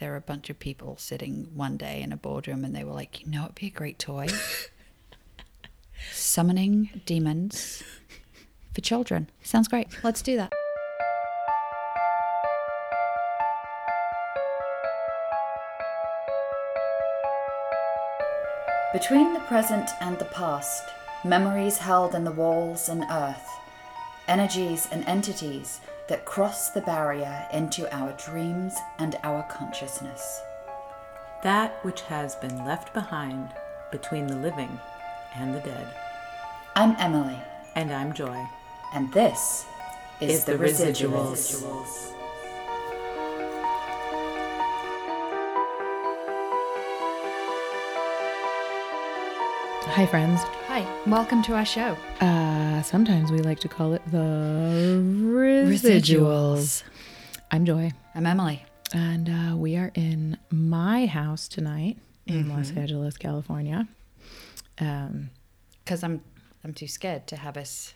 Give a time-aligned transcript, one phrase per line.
[0.00, 2.94] there were a bunch of people sitting one day in a boardroom and they were
[2.94, 4.26] like, you know, it'd be a great toy.
[6.12, 7.82] Summoning demons
[8.74, 9.28] for children.
[9.42, 9.88] Sounds great.
[10.02, 10.50] Let's do that.
[18.94, 20.82] Between the present and the past,
[21.24, 23.48] memories held in the walls and earth,
[24.26, 25.80] energies and entities
[26.10, 30.42] that cross the barrier into our dreams and our consciousness.
[31.44, 33.50] That which has been left behind
[33.92, 34.80] between the living
[35.36, 35.86] and the dead.
[36.74, 37.38] I'm Emily,
[37.76, 38.44] And I'm Joy.
[38.92, 39.64] and this
[40.20, 41.62] is, Is the, the residuals.
[41.62, 42.19] Residuals.
[49.92, 50.40] Hi, friends.
[50.68, 51.96] Hi, welcome to our show.
[52.20, 56.82] Uh, sometimes we like to call it the residuals.
[57.50, 58.64] I'm Joy, I'm Emily.
[58.94, 63.88] and uh, we are in my house tonight in Los Angeles, California.
[64.78, 65.30] Um,
[65.84, 66.22] Because I'm
[66.64, 67.94] I'm too scared to have us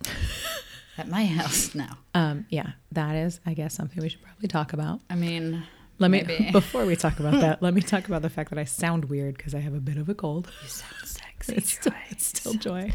[0.98, 1.98] at my house now.
[2.14, 5.00] um, yeah, that is, I guess, something we should probably talk about.
[5.10, 5.62] I mean,
[5.98, 6.50] Let me Maybe.
[6.52, 7.62] before we talk about that.
[7.62, 9.96] Let me talk about the fact that I sound weird because I have a bit
[9.96, 10.50] of a cold.
[10.62, 12.04] you sound sexy, It's still, Joy.
[12.10, 12.92] it's still joy.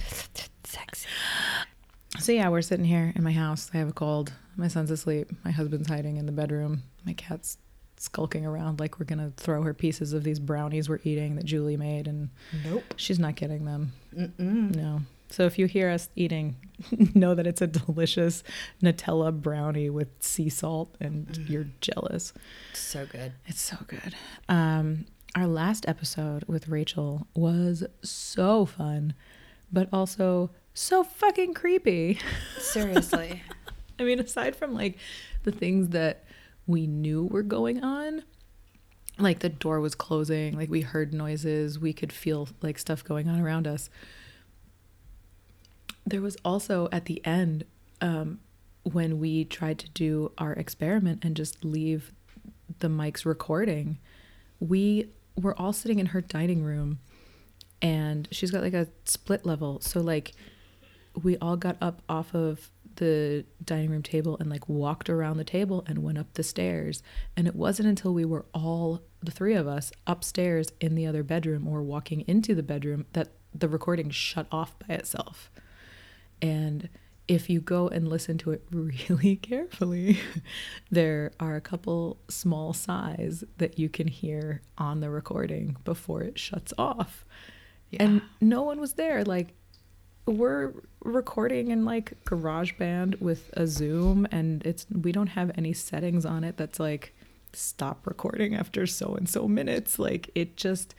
[0.63, 1.07] sexy.
[2.19, 3.69] So yeah, we're sitting here in my house.
[3.73, 4.33] I have a cold.
[4.57, 5.31] My son's asleep.
[5.45, 6.83] My husband's hiding in the bedroom.
[7.05, 7.57] My cat's
[7.97, 11.77] skulking around like we're gonna throw her pieces of these brownies we're eating that Julie
[11.77, 12.29] made, and
[12.65, 12.83] Nope.
[12.97, 13.91] she's not getting them.
[14.15, 14.75] Mm-mm.
[14.75, 15.01] No.
[15.29, 16.55] So if you hear us eating,
[17.13, 18.43] know that it's a delicious
[18.81, 22.33] Nutella brownie with sea salt, and you're jealous.
[22.73, 23.33] So good.
[23.45, 24.15] It's so good.
[24.47, 25.05] Um,
[25.35, 29.13] our last episode with Rachel was so fun,
[29.71, 32.19] but also so fucking creepy.
[32.59, 33.43] Seriously.
[33.99, 34.97] I mean, aside from like
[35.43, 36.25] the things that
[36.65, 38.23] we knew were going on,
[39.19, 43.27] like the door was closing, like we heard noises, we could feel like stuff going
[43.27, 43.89] on around us.
[46.05, 47.65] There was also at the end,
[48.01, 48.39] um,
[48.83, 52.11] when we tried to do our experiment and just leave
[52.79, 53.99] the mics recording,
[54.59, 56.99] we were all sitting in her dining room
[57.81, 59.79] and she's got like a split level.
[59.81, 60.33] So, like,
[61.21, 65.43] we all got up off of the dining room table and like walked around the
[65.43, 67.01] table and went up the stairs.
[67.37, 71.23] And it wasn't until we were all, the three of us, upstairs in the other
[71.23, 75.49] bedroom or walking into the bedroom that the recording shut off by itself.
[76.41, 76.89] And
[77.29, 80.19] if you go and listen to it really carefully,
[80.91, 86.37] there are a couple small sighs that you can hear on the recording before it
[86.39, 87.23] shuts off.
[87.91, 88.03] Yeah.
[88.03, 89.23] And no one was there.
[89.23, 89.53] Like,
[90.25, 90.73] we're
[91.03, 96.43] recording in like GarageBand with a Zoom, and it's we don't have any settings on
[96.43, 97.15] it that's like
[97.53, 99.97] stop recording after so and so minutes.
[99.97, 100.93] Like, it just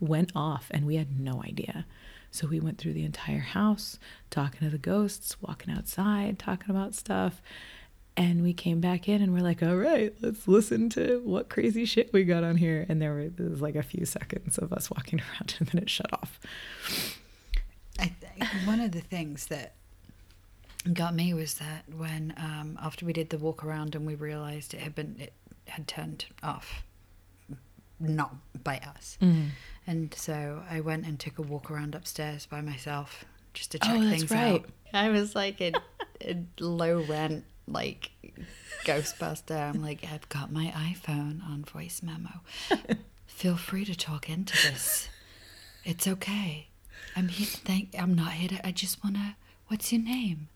[0.00, 1.86] went off, and we had no idea.
[2.32, 3.98] So we went through the entire house,
[4.30, 7.42] talking to the ghosts, walking outside, talking about stuff.
[8.16, 11.84] And we came back in and we're like, all right, let's listen to what crazy
[11.84, 12.84] shit we got on here.
[12.88, 16.12] And there, was like a few seconds of us walking around and then it shut
[16.12, 16.40] off.
[17.98, 18.12] I
[18.64, 19.74] one of the things that
[20.92, 24.74] got me was that when um, after we did the walk around and we realized
[24.74, 25.32] it had been it
[25.66, 26.82] had turned off,
[28.02, 29.48] not by us, mm.
[29.86, 33.24] and so I went and took a walk around upstairs by myself
[33.54, 34.54] just to oh, check Oh, things right.
[34.54, 34.64] out.
[34.92, 35.72] I was like a,
[36.20, 38.10] a low rent like
[38.84, 39.70] Ghostbuster.
[39.74, 42.40] I'm like I've got my iPhone on voice memo.
[43.26, 45.08] Feel free to talk into this.
[45.84, 46.68] It's okay.
[47.16, 47.46] I'm here.
[47.46, 47.94] Thank.
[47.98, 48.66] I'm not here to.
[48.66, 49.36] I just wanna.
[49.68, 50.48] What's your name?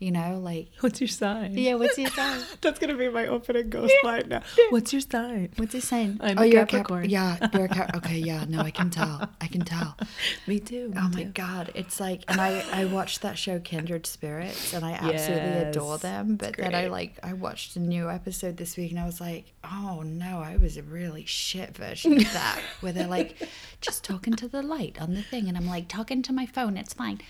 [0.00, 0.68] You know, like.
[0.80, 1.56] What's your sign?
[1.56, 1.74] Yeah.
[1.74, 2.40] What's your sign?
[2.62, 4.42] That's gonna be my opening ghost line now.
[4.70, 5.50] What's your sign?
[5.56, 6.18] What's your sign?
[6.22, 7.04] I'm oh, a you're Capricorn.
[7.04, 7.10] a Cap.
[7.10, 7.96] Yeah, you're a Cap.
[8.00, 8.16] Okay.
[8.16, 8.46] Yeah.
[8.48, 9.28] No, I can tell.
[9.42, 9.98] I can tell.
[10.46, 10.94] Me too.
[10.96, 14.92] Oh my god, it's like, and I I watched that show Kindred Spirits, and I
[14.92, 16.36] absolutely adore them.
[16.36, 19.52] But then I like I watched a new episode this week, and I was like,
[19.64, 23.46] oh no, I was a really shit version of that, where they're like,
[23.82, 26.78] just talking to the light on the thing, and I'm like talking to my phone,
[26.78, 27.20] it's fine.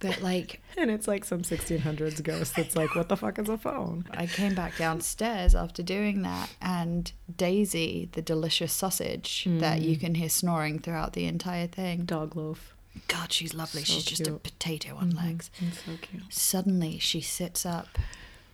[0.00, 3.58] But like, And it's like some 1600s ghost that's like, what the fuck is a
[3.58, 4.06] phone?
[4.12, 10.00] I came back downstairs after doing that, and Daisy, the delicious sausage that you mm.
[10.00, 12.04] can hear snoring throughout the entire thing.
[12.04, 12.74] Dog loaf.
[13.06, 13.82] God, she's lovely.
[13.84, 15.26] So she's just a potato on mm-hmm.
[15.26, 15.50] legs.
[15.58, 16.22] It's so cute.
[16.30, 17.98] Suddenly, she sits up,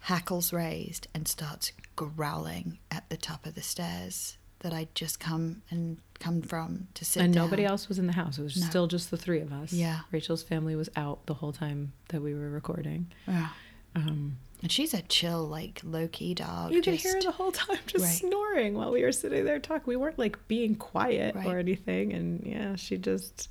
[0.00, 5.62] hackles raised, and starts growling at the top of the stairs that I'd just come
[5.70, 7.44] and come from to sit and down.
[7.44, 8.38] nobody else was in the house.
[8.38, 8.66] It was No.
[8.66, 9.72] still just the three of us.
[9.72, 10.00] Yeah.
[10.10, 13.12] Rachel's family was out the whole time that we were recording.
[13.28, 13.48] Yeah.
[13.94, 16.72] Um, And she's a chill, like low key dog.
[16.72, 18.14] You could hear her the whole time just Right.
[18.14, 19.84] snoring while we were sitting there talking.
[19.86, 21.46] We weren't like being quiet Right.
[21.46, 22.12] or anything.
[22.14, 23.48] And yeah, she just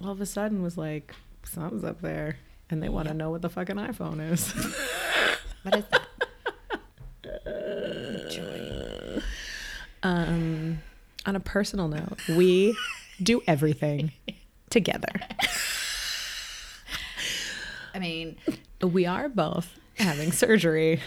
[0.00, 2.36] all of a sudden was like, something's up there.
[2.70, 4.52] And they want to know what the fucking iPhone is.
[5.62, 6.06] What is that?
[8.30, 9.20] Joy.
[10.02, 10.78] um,
[11.26, 12.76] on a personal note, we
[13.22, 14.12] do everything
[14.70, 15.08] together.
[17.94, 18.36] I mean,
[18.82, 21.00] We are both having surgery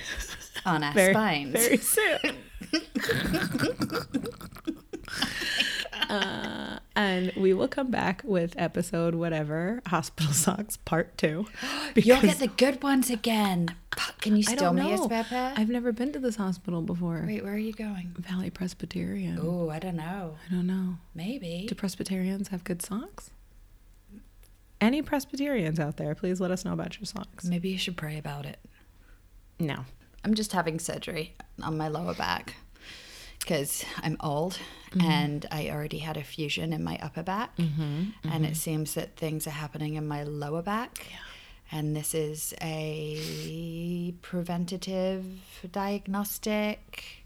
[0.66, 1.54] on our very, spines.
[1.54, 2.38] very soon.
[6.10, 11.46] Uh, and we will come back with episode whatever hospital socks part two.
[11.96, 13.76] You'll get the good ones again.
[14.20, 15.06] Can you I steal don't me a know.
[15.06, 15.54] spare pair?
[15.56, 17.24] I've never been to this hospital before.
[17.28, 18.14] Wait, where are you going?
[18.18, 19.40] Valley Presbyterian.
[19.42, 20.36] Oh, I don't know.
[20.50, 20.98] I don't know.
[21.16, 21.66] Maybe.
[21.68, 23.32] Do Presbyterians have good socks?
[24.80, 27.46] Any Presbyterians out there, please let us know about your socks.
[27.46, 28.60] Maybe you should pray about it.
[29.60, 29.86] No.
[30.24, 32.56] I'm just having surgery on my lower back
[33.40, 34.60] because I'm old
[34.92, 35.10] Mm-hmm.
[35.10, 37.56] and I already had a fusion in my upper back.
[37.56, 38.04] Mm-hmm.
[38.30, 41.08] And it seems that things are happening in my lower back.
[41.72, 45.26] And this is a preventative
[45.72, 47.24] diagnostic.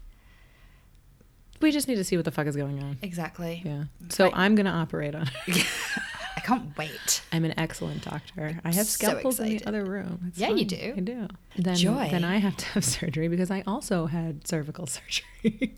[1.60, 2.98] We just need to see what the fuck is going on.
[3.02, 3.62] Exactly.
[3.64, 3.84] Yeah.
[4.08, 5.66] So I'm going to operate on it.
[6.36, 7.22] I can't wait.
[7.32, 8.60] I'm an excellent doctor.
[8.64, 10.26] I have So in the other room.
[10.28, 10.94] It's Yeah, you do.
[10.96, 11.28] I do.
[11.56, 12.08] Then, Joy.
[12.10, 15.76] then I have to have surgery because I also had cervical surgery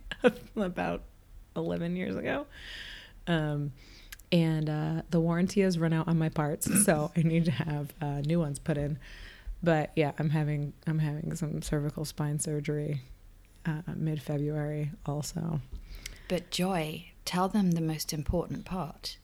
[0.57, 1.05] about
[1.57, 2.47] 11 years ago.
[3.27, 3.73] Um,
[4.33, 7.93] and uh, the warranty has run out on my parts, so I need to have
[8.01, 8.99] uh, new ones put in.
[9.63, 13.03] But yeah, I'm having I'm having some cervical spine surgery
[13.67, 15.61] uh, mid February also.
[16.29, 19.17] But Joy, tell them the most important part.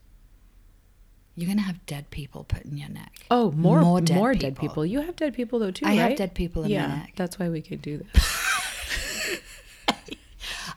[1.37, 3.13] You're going to have dead people put in your neck.
[3.29, 4.69] Oh, more More dead, more dead dead, people.
[4.69, 4.87] people.
[4.87, 7.13] You have dead people though too, I have dead people in my neck.
[7.17, 8.09] that's why we could do this.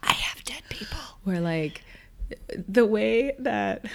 [0.03, 0.97] I have dead people.
[1.25, 1.83] We're like
[2.68, 3.85] the way that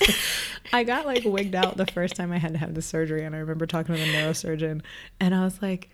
[0.72, 3.34] I got like wigged out the first time I had to have the surgery, and
[3.34, 4.82] I remember talking to the neurosurgeon,
[5.20, 5.90] and I was like,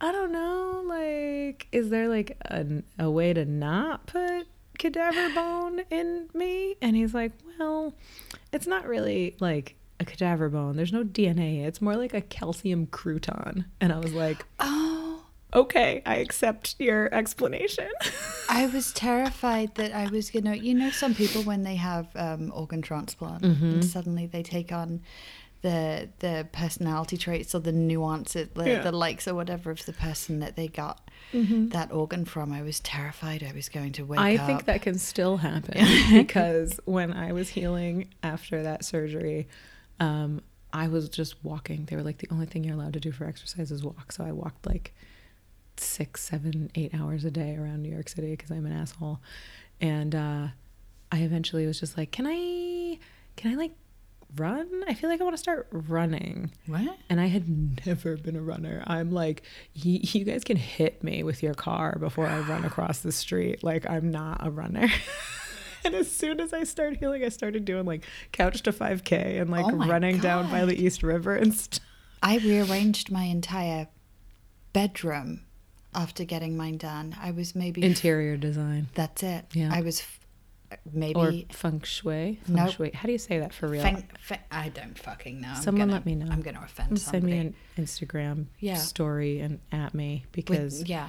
[0.00, 4.46] I don't know, like, is there like a, a way to not put
[4.78, 6.76] cadaver bone in me?
[6.82, 7.94] And he's like, well,
[8.52, 10.76] it's not really like a cadaver bone.
[10.76, 11.64] There's no DNA.
[11.64, 13.64] It's more like a calcium crouton.
[13.80, 14.95] And I was like, Oh,
[15.54, 17.88] okay, I accept your explanation.
[18.48, 20.56] I was terrified that I was gonna.
[20.56, 25.00] You know, some people when they have um, organ transplant, and suddenly they take on
[25.62, 28.82] the the personality traits or the nuances, the, Yeah.
[28.82, 32.52] the likes or whatever of the person that they got that organ from.
[32.52, 34.46] I was terrified I was going to wake I up.
[34.46, 39.48] think that can still happen because when I was healing after that surgery,
[40.00, 40.40] um,
[40.72, 41.86] I was just walking.
[41.86, 44.12] They were like, the only thing you're allowed to do for exercise is walk.
[44.12, 44.94] So I walked like
[45.80, 49.20] six, seven, eight hours a day around New York City because I'm an asshole.
[49.80, 50.48] And uh,
[51.12, 52.98] I eventually was just like, can I,
[53.36, 53.72] can I like
[54.36, 54.84] run?
[54.88, 56.50] I feel like I want to start running.
[56.66, 56.96] what?
[57.08, 58.82] And I had never been a runner.
[58.86, 59.42] I'm like,
[59.74, 63.62] y- you guys can hit me with your car before I run across the street.
[63.62, 64.88] Like, I'm not a runner.
[65.84, 69.50] and as soon as I started healing, I started doing like couch to 5K and
[69.50, 71.80] like Oh running down by the East River and stuff.
[72.22, 73.88] I rearranged my entire
[74.72, 75.42] bedroom
[75.96, 77.16] after getting mine done.
[77.20, 79.46] I was maybe Interior design That's it.
[79.52, 79.70] Yeah.
[79.72, 80.20] I was f-
[80.92, 82.38] maybe or feng shui.
[82.44, 82.70] Feng Nope.
[82.74, 82.90] shui.
[82.94, 83.82] How do you say that for real?
[83.82, 85.54] Feng, fe- I don't fucking know.
[85.60, 86.26] Someone gonna- let me know.
[86.30, 88.74] I'm going to offend Send me an Instagram Yeah.
[88.76, 91.08] story and at me With- because yeah,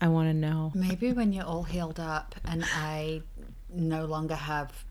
[0.00, 3.22] I want to know maybe when you're all healed up and I
[3.72, 4.84] no longer have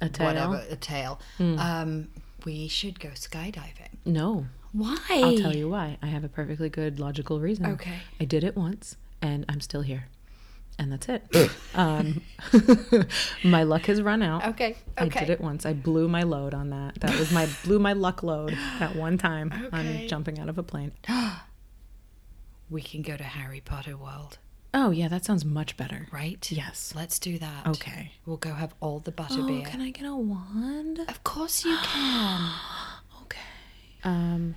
[0.00, 0.26] a tail.
[0.26, 2.08] Whatever a tail, um,
[2.44, 3.96] we should go skydiving.
[4.04, 4.98] No, Why?
[5.10, 5.98] I'll tell you why.
[6.02, 7.66] I have a perfectly good logical reason.
[7.66, 7.96] Okay.
[8.20, 10.06] I did it once and I'm still here.
[10.78, 11.24] And that's it.
[11.74, 12.22] um,
[13.44, 14.46] my luck has run out.
[14.46, 14.76] Okay.
[14.96, 15.66] I did it once.
[15.66, 17.00] I blew my load on that.
[17.00, 20.02] That was my blew my luck load at one time Okay.
[20.02, 20.92] on jumping out of a plane.
[22.70, 24.36] We can go to Harry Potter World,
[24.74, 26.06] Oh yeah, that sounds much better.
[26.12, 26.46] right?
[26.52, 26.92] Yes.
[26.94, 27.66] Let's do that.
[27.66, 28.12] Okay.
[28.26, 29.64] We'll go have all the Oh, butterbeer.
[29.64, 30.98] can I get a wand?
[31.08, 32.50] Of course you can.
[34.00, 34.08] Okay.
[34.08, 34.54] Um,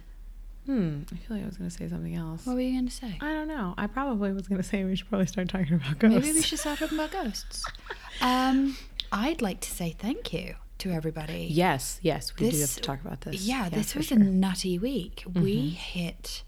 [0.66, 1.02] hmm.
[1.12, 2.46] I feel like I was gonna say something else.
[2.46, 3.18] what were you going to say?
[3.22, 3.74] I don't know.
[3.78, 6.26] I probably was gonna say we should probably start talking about ghosts.
[6.26, 7.66] Maybe we should start talking about ghosts.
[8.22, 8.78] Um,
[9.12, 11.48] I'd like to say thank you to everybody.
[11.50, 13.42] Yes, yes, we do have to talk about this.
[13.44, 14.18] Yeah, this was sure.
[14.18, 14.28] Mm-hmm.
[14.28, 15.24] a nutty week.
[15.34, 16.44] We hit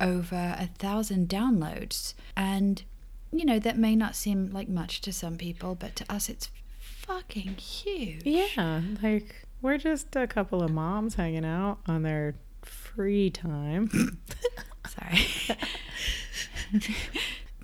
[0.00, 2.82] over a thousand downloads, and
[3.32, 6.48] you know that may not seem like much to some people, but to us, it's
[6.78, 8.22] fucking huge.
[8.24, 13.90] Yeah, like we're just a couple of moms hanging out on their free time.
[14.88, 15.18] Sorry.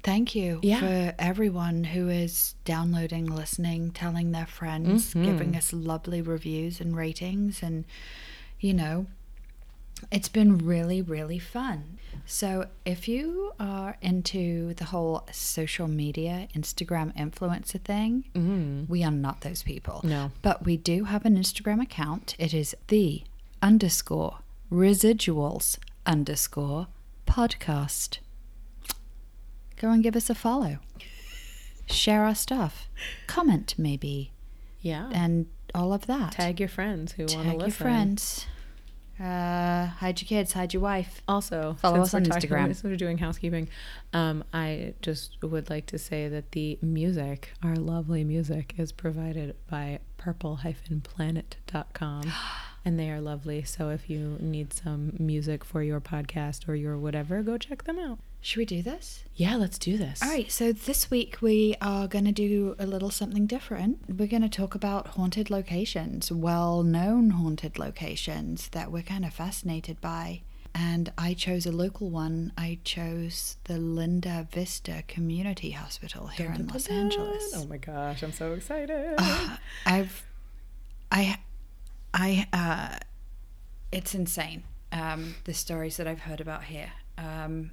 [0.02, 0.78] Thank you Yeah.
[0.80, 5.24] for everyone who is downloading, listening, telling their friends, Mhm.
[5.24, 7.60] giving us lovely reviews and ratings.
[7.62, 7.84] And,
[8.60, 9.06] you know,
[10.12, 11.95] it's been really, really fun.
[12.24, 18.88] So, if you are into the whole social media, Instagram influencer thing, Mm.
[18.88, 20.00] we are not those people.
[20.04, 20.30] No.
[20.42, 22.34] But we do have an Instagram account.
[22.38, 23.22] It is the
[23.62, 24.38] underscore
[24.72, 26.86] residuals underscore
[27.26, 28.18] podcast.
[29.76, 30.78] Go and give us a follow.
[31.88, 32.88] Share our stuff.
[33.26, 34.32] Comment maybe.
[34.80, 35.10] Yeah.
[35.12, 36.32] And all of that.
[36.32, 37.60] Tag your friends who want to Tag listen.
[37.60, 38.46] your friends.
[39.18, 41.22] Uh, hide your kids, hide your wife.
[41.26, 42.66] Also, Follow us on Instagram.
[42.66, 43.68] since we're doing housekeeping.
[44.12, 49.56] Um, I just would like to say that the music, our lovely music, is provided
[49.70, 52.32] by purple-planet.com.
[52.84, 53.64] And they are lovely.
[53.64, 57.98] So if you need some music for your podcast or your whatever, go check them
[57.98, 58.20] out.
[58.46, 59.24] Should we do this?
[59.34, 60.22] Yeah, let's do this.
[60.22, 63.98] All right, so this week we are going to do a little something different.
[64.08, 69.34] We're going to talk about haunted locations, well known haunted locations that we're kind of
[69.34, 70.42] fascinated by.
[70.72, 72.52] And I chose a local one.
[72.56, 77.52] I chose the Linda Vista Community Hospital here in Los Angeles.
[77.56, 79.16] Oh my gosh, I'm so excited.
[79.86, 80.24] I've,
[81.10, 81.40] I,
[82.14, 82.98] I, uh,
[83.90, 84.62] it's insane.
[84.92, 86.92] Um, the stories that I've heard about here.
[87.18, 87.72] Um,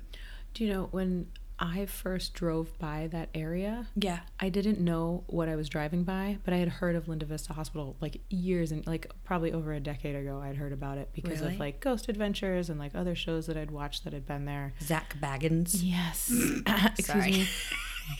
[0.54, 1.28] Do you know when
[1.60, 3.88] I first drove by that area?
[3.96, 4.20] yeah.
[4.40, 7.54] I didn't know what I was driving by, but I had heard of Linda Vista
[7.54, 10.42] Hospital like years and like probably over a decade ago.
[10.44, 11.54] I'd heard about it because Really?
[11.54, 14.74] of like Ghost Adventures and like other shows that I'd watched that had been there.
[14.82, 15.80] Zak Baggins.
[15.82, 16.32] Yes.
[17.00, 17.48] Excuse me.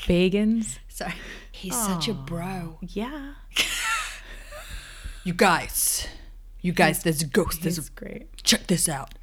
[0.06, 0.78] Bagans.
[0.88, 1.14] Sorry.
[1.52, 2.80] He's such a bro.
[2.82, 3.34] Yeah.
[5.26, 6.08] You guys,
[6.62, 7.62] you guys, there's a ghost.
[7.62, 8.34] There's a great.
[8.44, 9.14] check this out.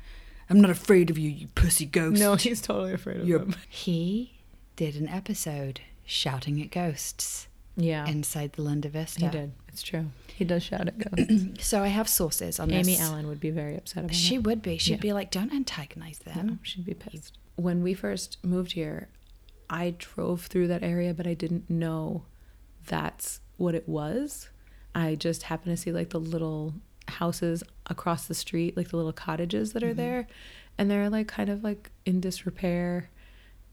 [0.50, 2.21] I'm not afraid of you, you pussy ghost.
[2.21, 3.54] No, he's totally afraid of You're, him.
[3.69, 4.33] he
[4.76, 8.07] did an episode shouting at ghosts Yeah.
[8.07, 9.21] inside the Linda Vista.
[9.25, 9.52] he did.
[9.69, 10.07] It's true.
[10.35, 11.45] He does shout at ghosts.
[11.64, 13.00] So I have sources on Amy this.
[13.00, 14.45] Allan would be very upset about She it.
[14.45, 14.78] would be.
[14.78, 14.97] She'd Yeah.
[15.00, 17.38] be like, "Don't antagonize them." No, she'd be pissed.
[17.57, 19.09] When we first moved here,
[19.69, 22.25] I drove through that area, but I didn't know
[22.87, 24.49] that's what it was.
[24.95, 26.75] I just happened to see like the little
[27.11, 29.97] houses across the street, like the little cottages that are mm-hmm.
[29.97, 30.26] there,
[30.79, 33.11] and they're like kind of like in disrepair.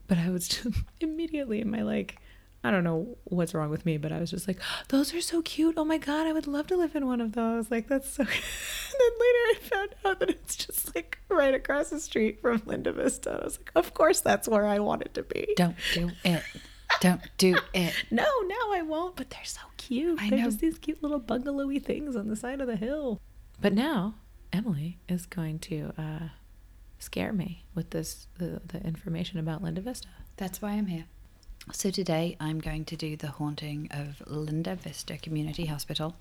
[0.07, 0.67] But I was just
[0.99, 2.19] immediately in my like,
[2.63, 5.41] I don't know what's wrong with me, but I was just like, those are so
[5.41, 5.75] cute.
[5.77, 7.71] Oh my god, I would love to live in one of those.
[7.71, 8.23] Like that's so.
[8.23, 12.61] and then later I found out that it's just like right across the street from
[12.65, 13.31] Linda Vista.
[13.31, 15.53] And I was like, of course that's where I wanted to be.
[15.55, 16.43] Don't do it.
[16.99, 17.93] Don't do it.
[18.11, 19.15] No, now I won't.
[19.15, 20.19] But they're so cute.
[20.21, 20.45] I they're know.
[20.45, 23.21] just these cute little bungalowy things on the side of the hill.
[23.59, 24.15] But now
[24.53, 26.27] Emily is going to uh,
[26.99, 30.07] scare me with this the, the information about Linda Vista.
[30.37, 31.05] That's why I'm here.
[31.73, 36.15] So today I'm going to do the haunting of Linda Vista Community Hospital.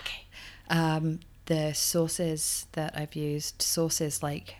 [0.00, 0.24] Okay.
[0.70, 4.56] Um, the sauces that I've used, sauces like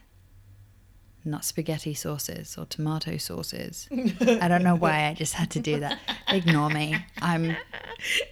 [1.25, 3.89] not spaghetti sauces or tomato sauces.
[3.91, 5.99] I don't know why I just had to do that.
[6.29, 6.95] Ignore me.
[7.23, 7.57] I'm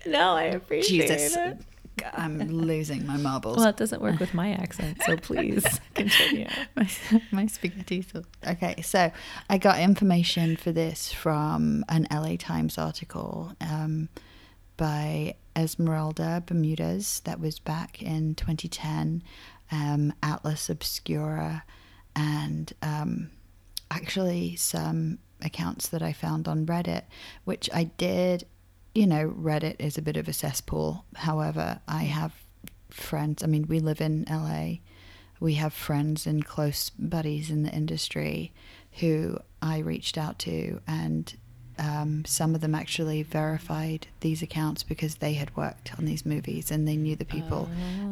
[0.06, 1.36] No, I appreciate Jesus.
[1.36, 1.58] it.
[2.14, 3.58] I'm losing my marbles.
[3.58, 6.46] Well, it doesn't work with my accent, so please continue.
[6.74, 6.88] my,
[7.30, 8.24] my spaghetti sauce.
[8.46, 9.10] Okay, so
[9.48, 14.08] I got information for this from an LA Times article um,
[14.76, 19.22] by Esmeralda Bermudez that was back in 2010,
[19.70, 21.64] um, Atlas Obscura,
[22.16, 23.30] and um,
[23.90, 27.02] actually some accounts that I found on Reddit,
[27.44, 28.46] which I did.
[28.94, 31.04] You know, Reddit is a bit of a cesspool.
[31.14, 32.32] However, I have
[32.90, 33.42] friends.
[33.42, 34.78] I mean, we live in LA
[35.42, 38.52] we have friends and close buddies in the industry
[39.00, 41.34] who I reached out to, and
[41.80, 46.70] um, some of them actually verified these accounts because they had worked on these movies
[46.70, 47.68] and they knew the people.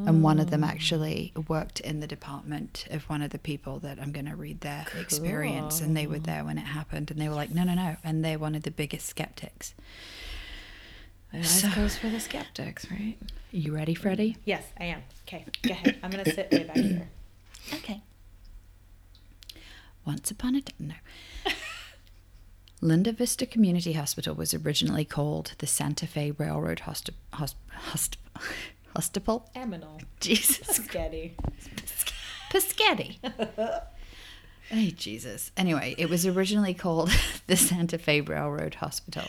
[0.07, 4.01] And one of them actually worked in the department of one of the people that
[4.01, 7.29] I'm going to read their experience, and they were there when it happened, and they
[7.29, 9.75] were like, "No, no, no," and they're one of the biggest skeptics.
[11.33, 13.17] I So- suppose for the skeptics, right?
[13.53, 14.37] You ready, Freddie?
[14.45, 15.03] Yes, I am.
[15.27, 15.99] Okay, go ahead.
[16.03, 17.09] I'm gonna sit way back here.
[17.75, 18.03] Okay.
[20.05, 20.95] Once upon a time, no.
[22.81, 27.55] Linda Vista Community Hospital was originally called the Santa Fe Railroad Hospi- Hosp-
[27.91, 28.17] Hosp-
[28.97, 29.51] Hospital.
[29.55, 30.01] Eminal.
[30.21, 30.67] Jesus.
[30.77, 31.37] Spaghetti.
[32.51, 33.19] Piscatty.
[34.73, 35.51] Hey, Jesus.
[35.57, 37.11] Anyway, it was originally called
[37.49, 39.25] the Santa Fe Railroad Hospital,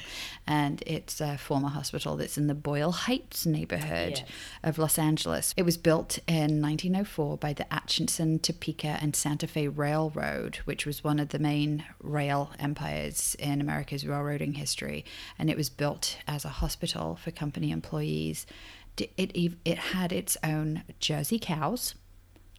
[0.46, 4.24] and it's a former hospital that's in the Boyle Heights neighborhood Yes.
[4.62, 5.56] of Los Angeles.
[5.58, 11.04] It was built in 1904 by the Atchison, Topeka, and Santa Fe Railroad, which was
[11.04, 15.04] one of the main rail empires in America's railroading history,
[15.40, 18.46] and it was built as a hospital for company employees.
[18.96, 19.32] D- It,
[19.66, 21.96] it had its own Jersey cows,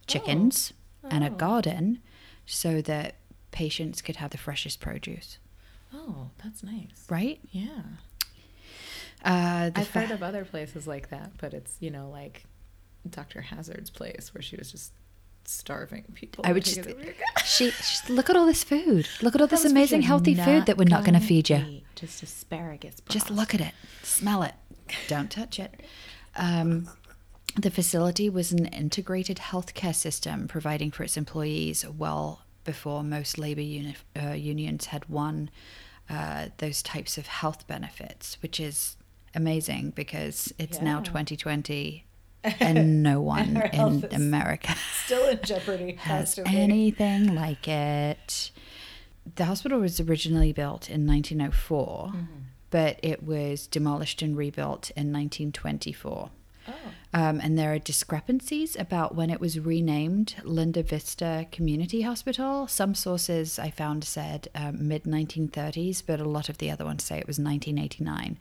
[0.08, 0.72] chickens,
[1.04, 1.08] oh.
[1.12, 1.34] and a oh.
[1.34, 2.00] garden
[2.54, 3.14] so that
[3.50, 5.38] patients could have the freshest produce,
[5.94, 7.04] Oh, that's nice.
[7.08, 7.40] right?
[7.50, 7.68] Yeah.
[9.24, 12.44] Uh, I've fa- heard of other places like that, but it's, you know, like
[13.08, 13.40] Dr.
[13.42, 14.92] Hazzard's place where she was just
[15.44, 16.44] starving people.
[16.46, 16.80] I would just,
[17.44, 19.08] she, just look at all this food.
[19.22, 21.82] Look at all this amazing healthy food that we're not going to feed you.
[21.94, 22.96] Just asparagus.
[23.08, 24.54] Just look at it, smell it,
[25.08, 25.80] don't touch it.
[26.34, 26.88] Um,
[27.56, 33.60] the facility was an integrated healthcare system providing for its employees well before most labor
[33.60, 35.50] uni- uh, unions had won
[36.08, 38.96] uh, those types of health benefits, which is
[39.34, 42.04] amazing because it's now 2020
[42.60, 45.92] and no one our in America Still in jeopardy.
[46.00, 48.50] has anything like it.
[49.36, 52.12] The hospital was originally built in 1904,
[52.70, 56.30] but it was demolished and rebuilt in 1924.
[56.68, 56.72] Oh.
[57.14, 62.66] Um, and there are discrepancies about when it was renamed Linda Vista Community Hospital.
[62.66, 67.04] Some sources I found said um, mid 1930s, but a lot of the other ones
[67.04, 68.38] say it was 1989,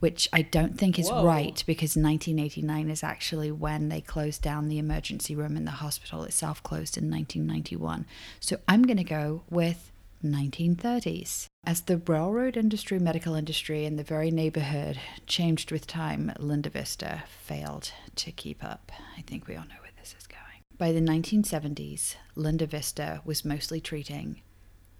[0.00, 1.24] which I don't think is Whoa.
[1.24, 6.22] right because 1989 is actually when they closed down the emergency room and the hospital
[6.24, 8.06] itself closed in 1991.
[8.40, 9.91] So I'm going to go with
[10.22, 11.46] 1930s.
[11.64, 17.24] As the railroad industry, medical industry, and the very neighborhood changed with time, Linda Vista
[17.28, 18.90] failed to keep up.
[19.16, 20.62] I think we all know where this is going.
[20.78, 24.42] By the 1970s, Linda Vista was mostly treating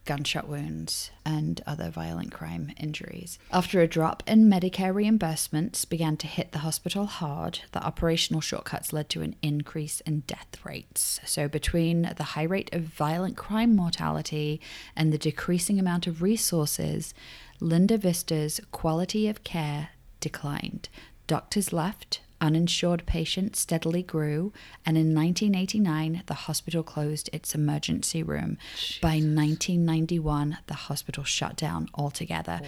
[0.04, 3.38] gunshot wounds and other violent crime injuries.
[3.50, 8.92] After a drop in Medicare reimbursements began to hit the hospital hard, the operational shortcuts
[8.92, 11.20] led to an increase in death rates.
[11.24, 14.60] So, between the high rate of violent crime mortality
[14.96, 17.14] and the decreasing amount of resources,
[17.60, 19.90] Linda Vista's quality of care
[20.20, 20.88] declined.
[21.26, 24.52] Doctors left, uninsured patients steadily grew,
[24.84, 28.58] and in 1989, the hospital closed its emergency room.
[29.00, 32.60] By 1991, the hospital shut down altogether.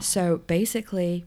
[0.00, 1.26] So basically,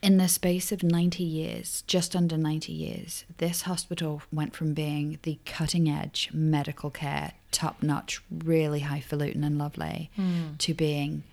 [0.00, 5.18] in the space of 90 years, just under 90 years, this hospital went from being
[5.22, 10.54] the cutting edge medical care, top notch, really highfalutin and lovely, hmm.
[10.58, 11.24] to being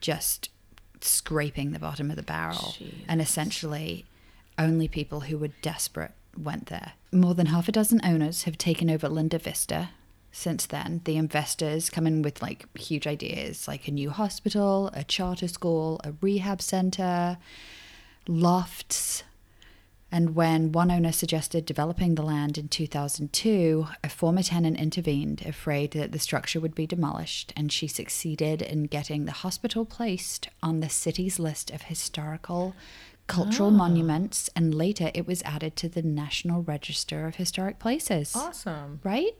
[0.00, 0.50] just
[1.00, 2.74] scraping the bottom of the barrel.
[3.08, 4.06] And essentially,
[4.58, 6.92] only people who were desperate went there.
[7.12, 9.90] More than half a dozen owners have taken over Linda Vista
[10.32, 11.00] since then.
[11.04, 16.00] The investors come in with like huge ideas like a new hospital, a charter school,
[16.04, 17.38] a rehab center,
[18.28, 19.24] lofts.
[20.12, 25.90] And when one owner suggested developing the land in 2002, a former tenant intervened, afraid
[25.92, 30.78] that the structure would be demolished, and she succeeded in getting the hospital placed on
[30.78, 32.76] the city's list of historical
[33.26, 33.72] cultural ah.
[33.72, 38.34] monuments, and later it was added to the National Register of Historic Places.
[38.34, 39.00] Awesome.
[39.02, 39.34] Right?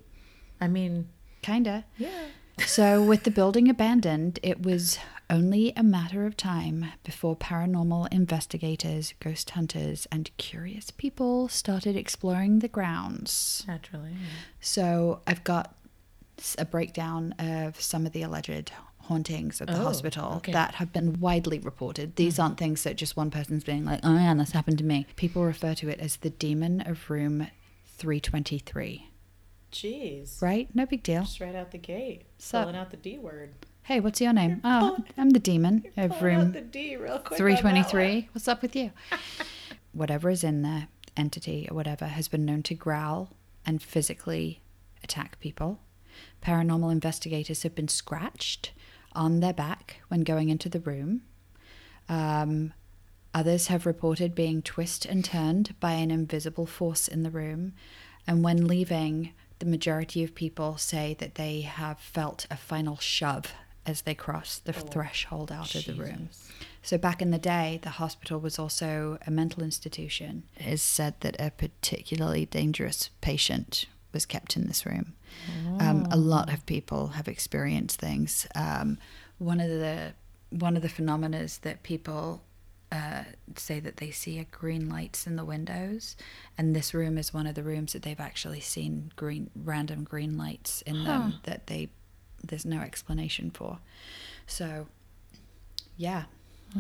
[0.61, 1.09] I mean,
[1.43, 1.85] Kinda.
[1.97, 2.27] yeah.
[2.65, 9.13] So, with the building abandoned, it was only a matter of time before paranormal investigators,
[9.21, 13.63] ghost hunters, and curious people started exploring the grounds.
[13.69, 14.17] Naturally.
[14.61, 15.75] So, I've got
[16.59, 18.73] a breakdown of some of the alleged
[19.07, 20.53] hauntings of the Oh, hospital okay.
[20.53, 22.17] that have been widely reported.
[22.17, 22.43] These hmm.
[22.43, 25.07] aren't things that just one person's being like, oh, yeah, this happened to me.
[25.17, 27.49] People refer to it as the demon of room
[27.99, 29.09] 323,
[29.73, 30.43] Jeez.
[30.43, 30.69] right?
[30.75, 31.23] No big deal.
[31.23, 32.23] Just right out the gate.
[32.39, 32.65] Sup?
[32.65, 33.55] Pulling out the D word.
[33.85, 34.61] Hey, what's your name?
[34.65, 37.39] Oh, I'm the demon of room out the D real quick.
[37.39, 38.31] 323.
[38.33, 38.91] What's up with you?
[39.93, 43.31] whatever is in there, entity or whatever, has been known to growl
[43.65, 44.61] and physically
[45.05, 45.79] attack people.
[46.43, 48.73] Paranormal investigators have been scratched
[49.17, 51.23] on their back when going into the room.
[52.09, 52.73] Um,
[53.35, 57.73] others have reported being twisted and turned by an invisible force in the room.
[58.27, 63.53] And when leaving, the majority of people say that they have felt a final shove
[63.87, 66.29] as they cross the threshold out of the room.
[66.83, 70.43] So back in the day, the hospital was also a mental institution.
[70.57, 75.13] It is said that a particularly dangerous patient was kept in this room.
[75.79, 78.47] Um, a lot of people have experienced things.
[78.55, 78.99] Um,
[79.39, 80.15] one of the
[80.51, 82.43] one of the phenomena that people
[82.91, 83.25] uh,
[83.57, 86.17] say that they see are green lights in the windows,
[86.57, 90.39] and this room is one of the rooms that they've actually seen green random green
[90.39, 91.89] lights in them that they
[92.43, 93.79] there's no explanation for.
[94.47, 94.87] So,
[95.97, 96.25] yeah.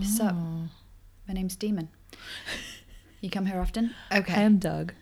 [0.03, 0.68] So, Oh.
[1.29, 1.88] my name's Demon.
[3.20, 3.94] You come here often?
[4.12, 4.35] Okay.
[4.35, 4.92] I am Doug.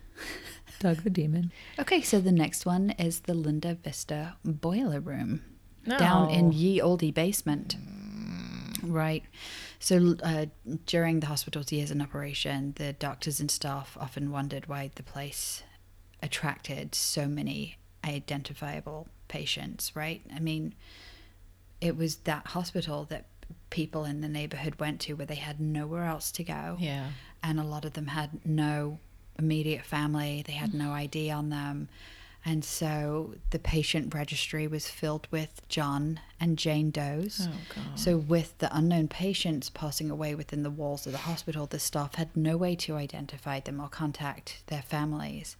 [0.80, 1.52] Doug the demon.
[1.78, 5.42] Okay, so the next one is the Linda Vista Boiler Room
[5.88, 7.76] down in ye Oldie basement.
[8.82, 9.22] Right.
[9.78, 10.46] So uh,
[10.87, 15.62] during the hospital's years in operation, the doctors and staff often wondered why the place
[16.22, 20.22] attracted so many identifiable patients, right?
[20.34, 20.74] I mean,
[21.80, 23.26] it was that hospital that
[23.70, 27.08] people in the neighborhood went to where they had nowhere else to go Yeah.
[27.42, 28.98] and a lot of them had no
[29.38, 31.88] immediate family they had no id on them
[32.47, 37.99] and so the patient registry was filled with john and jane does Oh god.
[37.99, 42.14] so with the unknown patients passing away within the walls of the hospital the staff
[42.16, 45.57] had no way to identify them or contact their families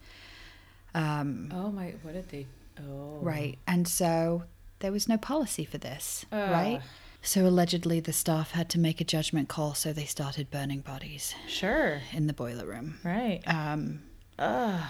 [0.93, 2.47] um, oh my, what did they?
[2.79, 3.19] Oh.
[3.21, 4.43] right and so
[4.79, 6.87] there was no policy for this right Ugh.
[7.25, 11.35] So allegedly the staff had to make a judgment call so they started burning bodies
[11.47, 12.01] Sure.
[12.13, 13.41] in the boiler room Right.
[13.47, 14.03] um,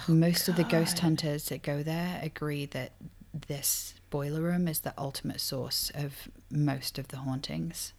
[0.07, 2.93] most of the ghost hunters that go there agree that
[3.47, 7.93] this boiler room is the ultimate source of most of the hauntings.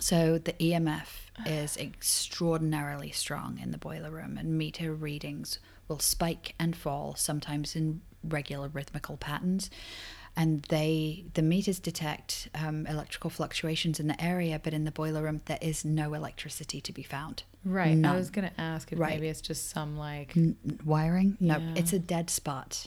[0.00, 1.06] So the EMF
[1.46, 7.74] is extraordinarily strong in the boiler room, and meter readings will spike and fall, sometimes
[7.76, 9.70] in regular rhythmical patterns.
[10.36, 15.22] And they, the meters detect um, electrical fluctuations in the area, but in the boiler
[15.22, 17.42] room there is no electricity to be found.
[17.64, 17.94] Right.
[17.96, 18.14] None.
[18.14, 19.10] I was gonna ask if Right.
[19.14, 20.36] maybe it's just some like.
[20.36, 21.36] N- wiring?
[21.40, 21.74] No, Yeah.
[21.76, 22.86] it's a dead spot.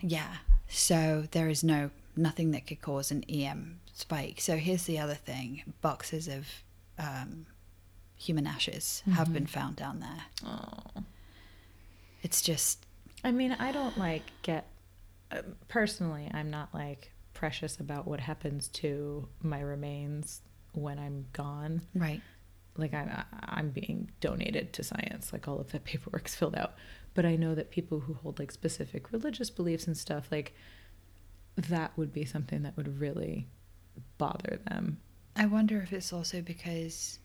[0.00, 0.36] Yeah.
[0.68, 4.40] So there is no nothing that could cause an EM spike.
[4.40, 6.46] So here's the other thing: boxes of
[6.98, 7.46] um,
[8.16, 10.24] human ashes have been found down there.
[10.44, 11.02] Oh.
[12.22, 12.84] It's just
[13.24, 14.66] I mean, I don't like get.
[15.68, 21.82] Personally, I'm not like precious about what happens to my remains when I'm gone.
[21.94, 22.20] right.
[22.76, 26.74] like I, I- I'm being donated to science, like all of that paperwork's filled out.
[27.14, 30.54] But I know that people who hold like specific religious beliefs and stuff, like
[31.56, 33.48] that would be something that would really
[34.18, 34.98] bother them.
[35.34, 37.18] I wonder if it's also because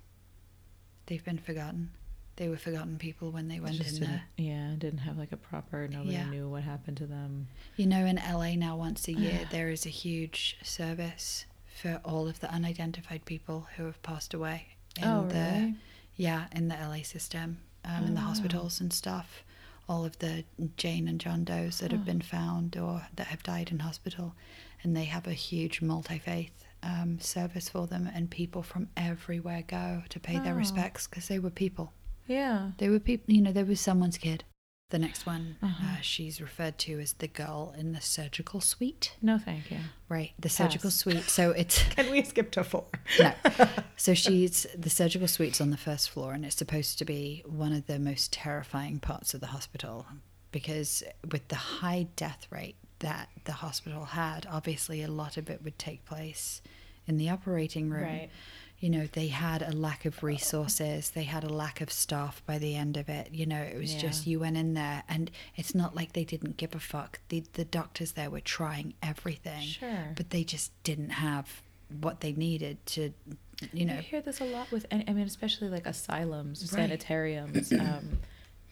[1.05, 1.91] they've been forgotten.
[2.35, 4.23] They were forgotten people when they went in there.
[4.37, 5.87] Yeah, didn't have like a proper.
[5.87, 6.29] Nobody Yeah.
[6.29, 7.47] knew what happened to them.
[7.75, 12.27] You know, in LA now, once a year, there is a huge service for all
[12.27, 14.67] of the unidentified people who have passed away.
[14.97, 15.75] In oh, the, really?
[16.15, 19.43] Yeah, in the LA system, um, in the Oh, hospitals and stuff.
[19.89, 20.45] All of the
[20.77, 24.33] Jane and John Does that have been found or that have died in hospital.
[24.81, 29.63] And they have a huge multi faith um, service for them, and people from everywhere
[29.67, 30.57] go to pay their Oh.
[30.57, 31.93] respects because they were people.
[32.27, 32.71] Yeah.
[32.77, 34.43] They were people, you know, there was someone's kid.
[34.89, 35.93] The next one, Uh-huh.
[35.97, 39.15] uh, she's referred to as the girl in the surgical suite.
[39.23, 39.79] No, thank you.
[40.07, 41.23] Right, the surgical suite.
[41.23, 42.86] So it's Can we skip to four?
[43.19, 43.33] no.
[43.97, 47.73] So she's the surgical suite's on the first floor, and it's supposed to be one
[47.73, 50.05] of the most terrifying parts of the hospital
[50.51, 55.63] because with the high death rate that the hospital had, obviously a lot of it
[55.63, 56.62] would take place
[57.07, 58.03] in the operating room.
[58.03, 58.29] Right.
[58.83, 61.11] You know, they had a lack of resources.
[61.11, 63.29] They had a lack of staff by the end of it.
[63.31, 63.99] You know, it was Yeah.
[64.01, 67.19] just you went in there, and it's not like they didn't give a fuck.
[67.29, 70.09] The the doctors there were trying everything Sure.
[70.17, 71.61] but they just didn't have
[72.01, 73.13] what they needed to,
[73.71, 73.99] you know.
[73.99, 76.81] I hear this a lot with, I mean, especially like asylums, Right.
[76.81, 77.71] sanitariums.
[77.71, 78.19] Um,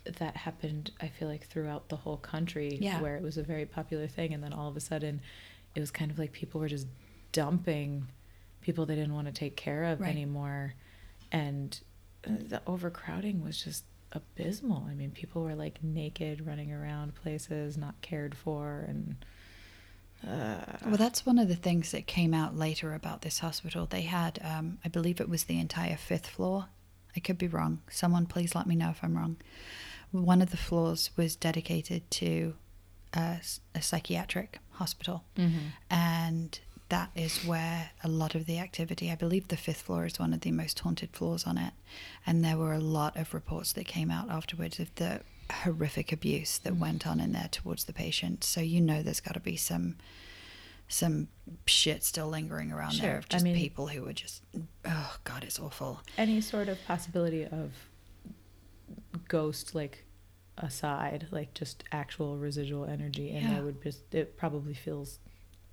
[0.03, 2.99] that happened, I feel like, throughout the whole country, Yeah.
[3.01, 5.21] where it was a very popular thing, and then all of a sudden,
[5.73, 6.87] it was kind of like people were just
[7.31, 8.07] dumping
[8.61, 10.09] people they didn't want to take care of Right.
[10.09, 10.73] anymore,
[11.31, 11.79] and
[12.25, 14.85] uh, the overcrowding was just abysmal.
[14.89, 19.15] I mean, people were like naked, running around places, not cared for, and.
[20.27, 23.87] Uh, Well, that's one of the things that came out later about this hospital.
[23.87, 26.67] They had, um, I believe it was the entire fifth floor.
[27.15, 27.81] I could be wrong.
[27.89, 29.37] Someone please let me know if I'm wrong.
[30.11, 32.53] One of the floors was dedicated to
[33.13, 33.39] a
[33.81, 35.23] psychiatric hospital.
[35.35, 35.71] mhm.
[35.89, 36.59] and
[36.91, 40.33] that is where a lot of the activity i believe the fifth floor is one
[40.33, 41.73] of the most haunted floors on it
[42.25, 45.21] and there were a lot of reports that came out afterwards of the
[45.63, 46.79] horrific abuse that mm.
[46.79, 49.95] went on in there towards the patients so you know there's got to be some
[50.87, 51.29] some
[51.65, 53.05] shit still lingering around Sure.
[53.07, 54.41] there of I just mean- people who were just
[54.85, 57.71] oh god it's awful any sort of possibility of
[59.29, 60.03] ghost like
[60.57, 63.53] aside like just actual residual energy and Yeah.
[63.55, 65.19] there would just it probably feels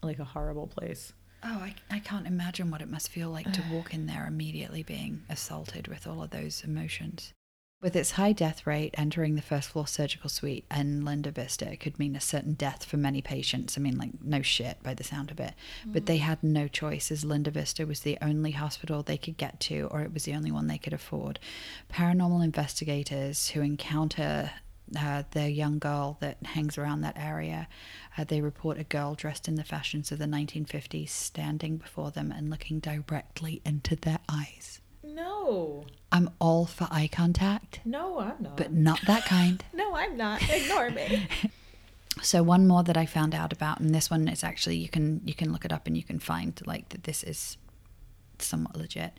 [0.02, 3.62] like a horrible place oh I, I can't imagine what it must feel like to
[3.72, 7.32] walk in there immediately being assaulted with all of those emotions
[7.80, 11.96] With its high death rate, entering the first floor surgical suite in Linda Vista could
[11.96, 13.78] mean a certain death for many patients.
[13.78, 15.54] I mean, like, no shit by the sound of it.
[15.86, 16.22] But they mm.
[16.22, 20.00] had no choice, as Linda Vista was the only hospital they could get to, or
[20.02, 21.38] it was the only one they could afford.
[21.88, 24.50] Paranormal investigators who encounter
[24.96, 27.68] uh, the young girl that hangs around that area,
[28.16, 32.32] uh, they report a girl dressed in the fashions of the 1950s standing before them
[32.32, 34.80] and looking directly into their eyes.
[35.02, 35.84] No.
[36.12, 38.56] I'm all for eye contact, No, I'm not.
[38.56, 39.64] but not that kind.
[39.72, 40.42] no, I'm not.
[40.48, 41.28] Ignore me.
[42.20, 45.20] So one more that I found out about, and this one is actually you can
[45.24, 47.56] you can look it up and you can find like that this is
[48.40, 49.12] somewhat legit.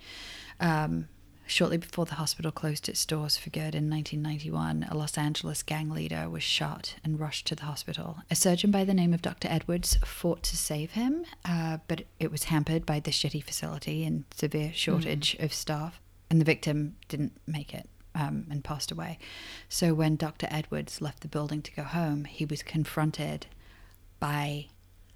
[0.59, 1.07] Um,
[1.49, 5.89] shortly before the hospital closed its doors for good in 1991, a Los Angeles gang
[5.89, 8.19] leader was shot and rushed to the hospital.
[8.29, 9.47] A surgeon by the name of Dr.
[9.49, 14.25] Edwards fought to save him, uh, but it was hampered by the shitty facility and
[14.33, 19.17] severe shortage of staff, and the victim didn't make it um, and passed away.
[19.67, 20.47] So when Dr.
[20.51, 23.47] Edwards left the building to go home, he was confronted
[24.19, 24.67] by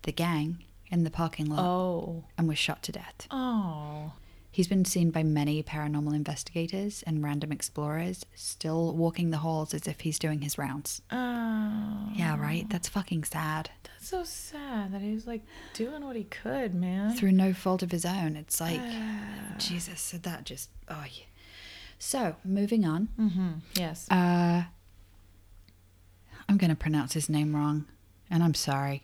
[0.03, 2.23] the gang in the parking lot Oh.
[2.37, 3.27] and was shot to death.
[3.31, 4.13] Oh.
[4.53, 9.87] He's been seen by many paranormal investigators and random explorers, still walking the halls as
[9.87, 11.01] if he's doing his rounds.
[11.11, 12.09] Oh.
[12.13, 12.69] Yeah, right?
[12.69, 13.71] That's fucking sad.
[13.83, 15.41] That's so sad that he was like
[15.73, 17.15] doing what he could, man.
[17.15, 18.35] Through no fault of his own.
[18.35, 18.79] It's like,
[19.57, 21.25] Jesus, that just, oh, yeah.
[21.97, 23.09] So, moving on.
[23.19, 23.51] mm-hmm.
[23.73, 24.07] Yes.
[24.11, 24.65] Uh,
[26.47, 27.85] I'm going to pronounce his name wrong,
[28.29, 29.01] and I'm sorry.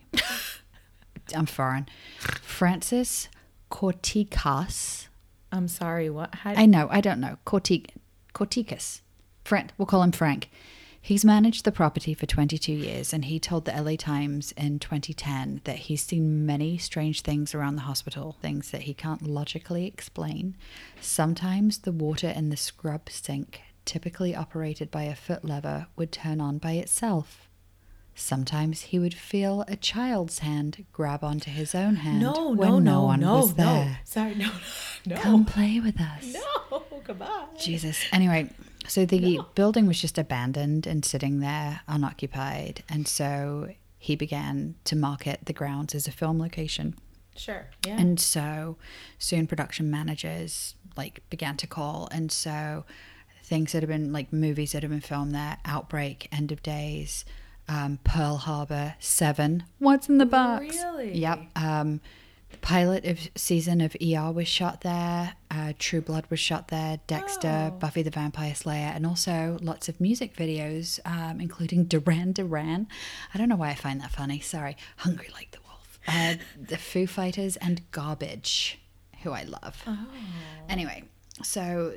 [1.36, 1.90] I'm foreign.
[2.20, 3.30] Francis
[3.72, 5.08] Corticas.
[5.52, 6.10] I'm sorry.
[6.10, 6.34] What?
[6.36, 7.38] How, I know, I don't know.
[7.46, 7.92] Cortic,
[8.34, 9.02] Corticus.
[9.44, 10.50] Frank, we'll call him Frank.
[11.02, 15.62] He's managed the property for 22 years, and he told the LA Times in 2010
[15.64, 20.58] that he's seen many strange things around the hospital, things that he can't logically explain.
[21.00, 26.42] Sometimes the water in the scrub sink, typically operated by a foot lever, would turn
[26.42, 27.49] on by itself.
[28.20, 32.80] Sometimes he would feel a child's hand grab onto his own hand no, when no,
[32.80, 33.64] no, no, one no, was no.
[33.64, 34.00] there.
[34.04, 34.52] Sorry, no,
[35.06, 36.34] no, Come play with us.
[36.34, 37.48] No, come on.
[37.58, 38.04] Jesus.
[38.12, 38.50] Anyway,
[38.88, 42.84] so the building was just abandoned and sitting there unoccupied.
[42.90, 46.96] And so he began to market the grounds as a film location.
[47.36, 47.68] Sure.
[47.88, 48.00] Yeah.
[48.00, 48.78] And so
[49.18, 52.10] soon production managers like began to call.
[52.12, 52.86] And so
[53.44, 57.24] things that have been like movies that have been filmed there, Outbreak, End of Days,
[57.70, 60.76] um, Pearl Harbor, Seven, What's in the Box?
[60.76, 61.18] Really?
[61.18, 61.40] Yep.
[61.56, 62.02] Um,
[62.52, 65.36] the pilot of season of ER was shot there.
[65.52, 67.00] Uh, True Blood was shot there.
[67.06, 67.78] Dexter, Oh.
[67.78, 72.88] Buffy the Vampire Slayer, and also lots of music videos, um, including Duran Duran.
[73.34, 74.40] I don't know why I find that funny.
[74.40, 74.76] Sorry.
[74.98, 76.00] Hungry like the wolf.
[76.08, 78.80] Uh, the Foo Fighters and Garbage,
[79.22, 79.84] who I love.
[79.86, 80.08] oh.
[80.68, 81.04] Anyway,
[81.44, 81.94] so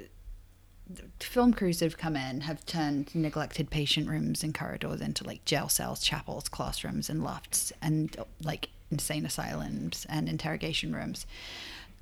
[1.21, 5.45] film crews that have come in have turned neglected patient rooms and corridors into like
[5.45, 11.27] jail cells, chapels, classrooms, and lofts, and like insane asylums and interrogation rooms,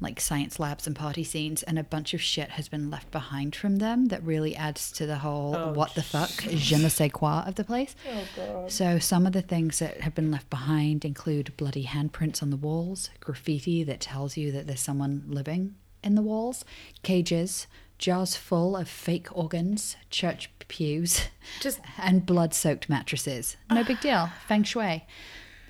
[0.01, 1.63] like science labs and party scenes.
[1.63, 5.07] And a bunch of shit has been left behind from them that really adds to
[5.07, 7.95] the whole Oh, what the fuck, je ne sais quoi of the place.
[8.39, 8.69] Oh.
[8.69, 12.57] So, some of the things that have been left behind include bloody handprints on the
[12.57, 16.65] walls, graffiti that tells you that there's someone living in the walls,
[17.03, 17.67] cages,
[18.01, 21.29] jars full of fake organs, church pews,
[21.61, 23.57] Just and blood soaked mattresses.
[23.71, 24.31] No big deal.
[24.49, 25.07] Feng shui.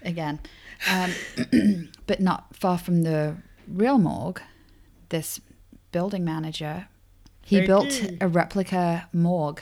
[0.02, 0.40] Again.
[0.90, 1.10] Um,
[2.06, 3.36] but not far from the
[3.68, 4.40] real morgue,
[5.10, 5.40] this
[5.92, 6.88] building manager,
[7.42, 9.60] he built a replica morgue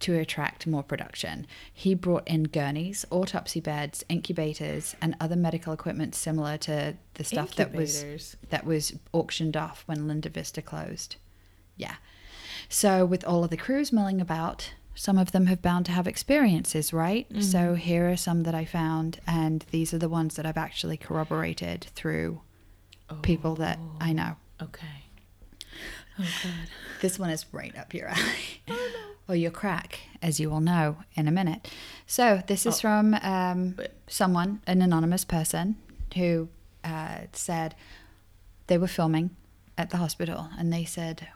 [0.00, 1.46] to attract more production.
[1.72, 7.56] He brought in gurneys, autopsy beds, incubators, and other medical equipment similar to the stuff
[7.56, 11.16] that was that was auctioned off when Linda Vista closed.
[11.78, 11.94] Yeah.
[12.68, 16.06] So with all of the crews milling about, some of them have bound to have
[16.06, 17.26] experiences, right?
[17.40, 20.96] So here are some that I found, and these are the ones that I've actually
[20.96, 22.40] corroborated through
[23.22, 24.36] people that I know.
[24.60, 25.04] Okay.
[26.18, 26.68] Oh god.
[27.00, 28.62] This one is right up your alley.
[29.30, 31.70] Or your crack, as you will know in a minute.
[32.06, 35.76] So, this is from um, someone, an anonymous person,
[36.16, 36.48] who
[36.82, 37.74] uh, said
[38.68, 39.36] they were filming
[39.76, 41.28] at the hospital and they said,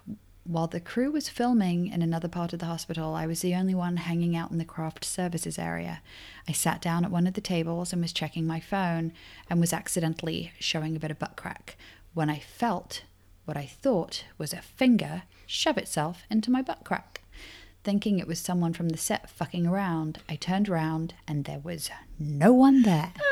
[0.44, 3.74] while the crew was filming in another part of the hospital, I was the only
[3.74, 6.02] one hanging out in the craft services area.
[6.48, 9.12] I sat down at one of the tables and was checking my phone
[9.48, 11.76] and was accidentally showing a bit of butt crack
[12.14, 13.02] when I felt
[13.44, 17.22] what I thought was a finger shove itself into my butt crack.
[17.84, 21.90] Thinking it was someone from the set fucking around, I turned around and there was
[22.18, 23.12] no one there.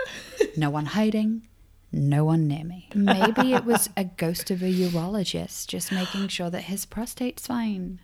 [0.56, 1.46] No one hiding,
[1.92, 2.88] no one near me.
[2.94, 7.98] Maybe it was a ghost of a urologist just making sure that his prostate's fine.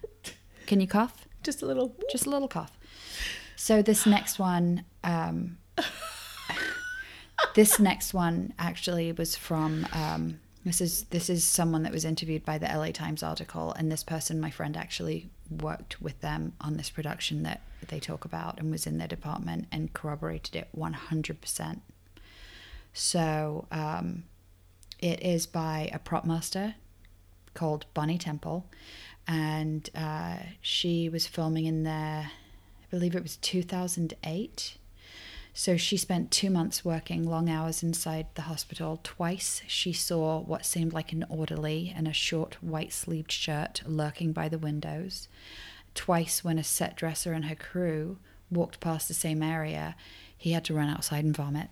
[0.66, 1.28] Can you cough?
[1.42, 1.94] Just a little.
[2.10, 2.76] just a little cough.
[3.54, 5.58] So this next one, um,
[7.54, 9.86] this next one actually was from.
[9.92, 13.90] Um, this is this is someone that was interviewed by the LA Times article, and
[13.90, 18.58] this person, my friend, actually worked with them on this production that they talk about,
[18.58, 21.82] and was in their department and corroborated it one hundred percent.
[22.98, 24.24] So um,
[24.98, 26.76] it is by a prop master
[27.52, 28.70] called Bonnie Temple,
[29.28, 32.30] and uh, she was filming in there.
[32.30, 34.78] I believe it was 2008.
[35.52, 38.98] So she spent two months working long hours inside the hospital.
[39.04, 44.32] Twice she saw what seemed like an orderly in a short white sleeved shirt lurking
[44.32, 45.28] by the windows.
[45.94, 48.16] Twice, when a set dresser and her crew
[48.50, 49.96] walked past the same area,
[50.34, 51.68] he had to run outside and vomit.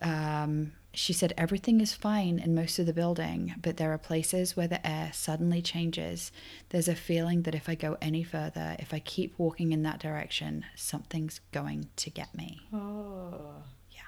[0.00, 4.56] Um, she said everything is fine in most of the building, but there are places
[4.56, 6.32] where the air suddenly changes.
[6.70, 10.00] There's a feeling that if I go any further, if I keep walking in that
[10.00, 12.62] direction, something's going to get me.
[12.72, 13.62] Oh.
[13.90, 14.00] Yeah.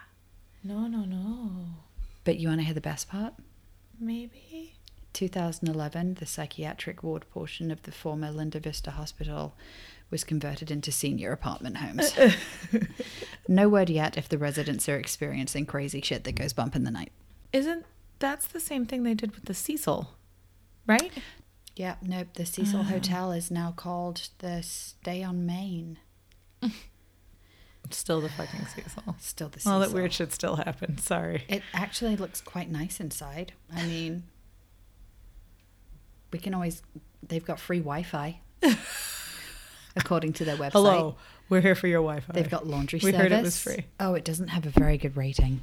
[0.64, 1.50] No, no, no.
[2.24, 3.34] But you want to hear the best part?
[3.98, 4.74] Maybe.
[5.12, 9.54] 2011, the psychiatric ward portion of the former Linda Vista Hospital
[10.10, 12.12] was converted into senior apartment homes.
[12.18, 12.30] Uh-uh.
[13.48, 16.90] no word yet if the residents are experiencing crazy shit that goes bump in the
[16.90, 17.12] night.
[17.52, 17.84] Isn't
[18.18, 20.10] that's the same thing they did with the Cecil,
[20.86, 21.12] right?
[21.74, 22.28] Yeah, nope.
[22.34, 22.84] The Cecil ah.
[22.84, 25.98] Hotel is now called the Stay on Main.
[27.88, 29.16] Still the fucking Cecil.
[29.18, 29.72] Still the Cecil.
[29.72, 31.00] All that weird shit still happened.
[31.00, 31.44] Sorry.
[31.48, 33.52] It actually looks quite nice inside.
[33.74, 34.24] I mean,
[36.32, 36.82] we can always.
[37.26, 38.40] They've got free Wi-Fi,
[39.96, 40.72] according to their website.
[40.72, 41.16] Hello,
[41.48, 42.32] we're here for your Wi-Fi.
[42.32, 43.18] They've got laundry We service.
[43.18, 43.86] We heard it was free.
[43.98, 45.62] Oh, it doesn't have a very good rating.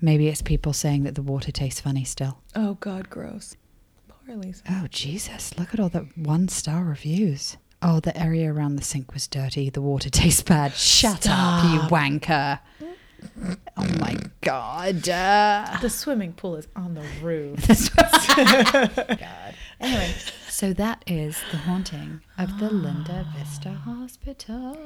[0.00, 2.38] Maybe it's people saying that the water tastes funny still.
[2.54, 3.56] Oh God, gross.
[4.26, 4.62] Poor Lisa.
[4.68, 5.56] Oh Jesus!
[5.58, 7.56] Look at all the one-star reviews.
[7.82, 9.68] Oh, the area around the sink was dirty.
[9.70, 10.72] The water tastes bad.
[10.74, 12.60] Shut up, you wanker!
[13.76, 15.08] Oh my God!
[15.08, 17.58] Uh, The swimming pool is on the roof.
[19.16, 19.54] God.
[19.84, 20.14] Anyway,
[20.48, 24.78] so that is the haunting of the Linda Vista Hospital.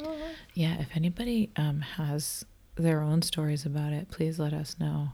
[0.54, 5.10] yeah, if anybody um, has their own stories about it, please let us know.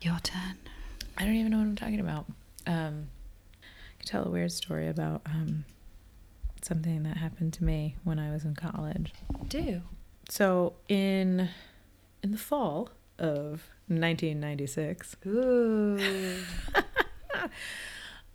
[0.00, 0.56] Your turn.
[1.18, 2.24] I don't even know what I'm talking about.
[2.66, 3.08] Um,
[3.62, 5.66] I can tell a weird story about um,
[6.62, 9.12] something that happened to me when I was in college.
[9.48, 9.82] Do.
[10.30, 11.50] So in
[12.22, 12.88] in the fall
[13.18, 15.98] of 1996, Ooh.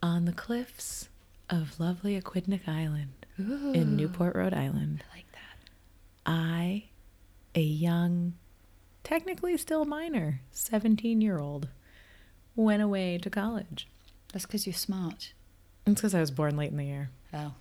[0.02, 1.10] on the cliffs
[1.50, 3.72] of lovely Aquidneck Island Ooh.
[3.74, 5.70] in Newport, Rhode Island, I like that.
[6.26, 6.84] I,
[7.56, 8.34] a young,
[9.04, 11.70] technically still minor, 17 year old,
[12.56, 13.88] went away to college.
[14.34, 15.34] That's because you're smart.
[15.86, 17.10] It's because I was born late in the year.
[17.34, 17.54] Oh.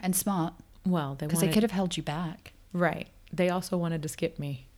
[0.00, 0.54] And smart.
[0.84, 2.52] Well, they Because wanted, they could have held you back.
[2.72, 3.08] right.
[3.30, 4.68] They also wanted to skip me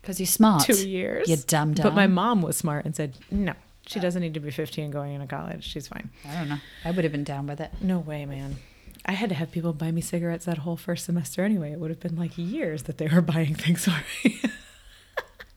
[0.00, 0.62] Because you're smart.
[0.64, 1.28] two years.
[1.28, 1.84] You dumb dumb.
[1.84, 3.52] But my mom was smart and said, no,
[3.86, 5.64] she doesn't need to be 15 going into college.
[5.64, 6.10] She's fine.
[6.28, 6.58] I don't know.
[6.84, 7.70] I would have been down with it.
[7.80, 8.56] No way, man.
[9.06, 11.72] I had to have people buy me cigarettes that whole first semester anyway.
[11.72, 14.40] It would have been like years that they were buying things for me.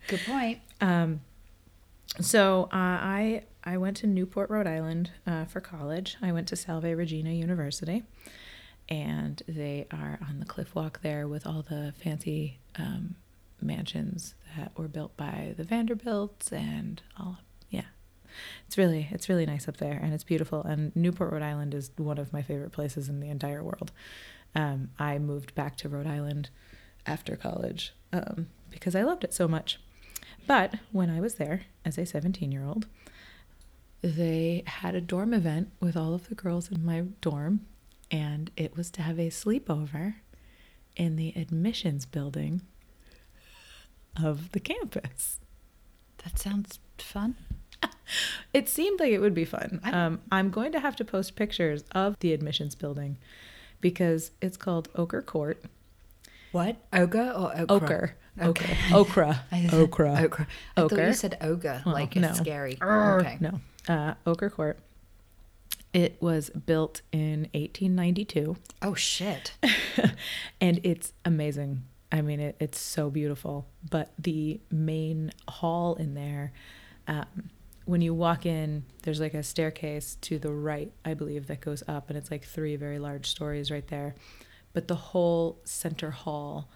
[0.08, 0.60] Good point.
[0.82, 1.22] um,
[2.22, 6.16] so uh, I I went to Newport, Rhode Island uh, for college.
[6.22, 8.04] I went to Salve Regina University,
[8.90, 13.16] and they are on the cliff walk there with all the fancy um,
[13.62, 17.40] mansions that were built by the Vanderbilts and all.
[18.66, 20.64] It's really it's really nice up there and it's beautiful.
[20.64, 23.92] And Newport, Rhode Island is one of my favorite places in the entire world.
[24.56, 26.50] Um, I moved back to Rhode Island
[27.06, 29.80] after college um, because I loved it so much.
[30.46, 32.88] But when I was there as a 17 year old,
[34.02, 37.62] they had a dorm event with all of the girls in my dorm,
[38.12, 40.16] and it was to have a sleepover
[40.96, 42.62] in the admissions building
[44.22, 45.40] of the campus.
[46.24, 47.36] That sounds fun.
[48.54, 49.82] It seemed like it would be fun.
[49.84, 53.18] Um, I'm going to have to post pictures of the admissions building
[53.82, 55.62] because it's called Ochre Court.
[56.54, 56.78] What?
[56.94, 57.70] Ogre or okra?
[57.70, 58.16] Ochre.
[58.42, 58.78] Okay.
[58.94, 59.40] Ochre.
[59.54, 59.74] Okra.
[59.74, 60.14] Okra.
[60.24, 60.48] Okra.
[60.78, 61.08] I thought Ochre.
[61.08, 62.30] you said ogre, Well, like no.
[62.30, 62.78] it's scary.
[62.80, 63.38] Arr, Okay.
[63.42, 63.60] No.
[63.90, 64.80] Uh, Ochre Court.
[65.94, 69.52] It was built in 1892 Oh shit.
[70.62, 71.84] and it's amazing.
[72.12, 73.68] I mean, it, it's so beautiful.
[73.90, 76.54] But the main hall in there,
[77.08, 77.50] um,
[77.88, 81.84] when you walk in, there's like a staircase to the right, I believe, that goes
[81.88, 84.14] up, and it's like three very large stories right there.
[84.74, 86.70] But the whole center hall,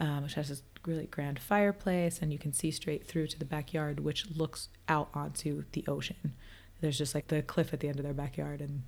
[0.00, 3.44] um, which has this really grand fireplace, and you can see straight through to the
[3.44, 6.34] backyard, which looks out onto the ocean.
[6.80, 8.84] There's just like the cliff at the end of their backyard, and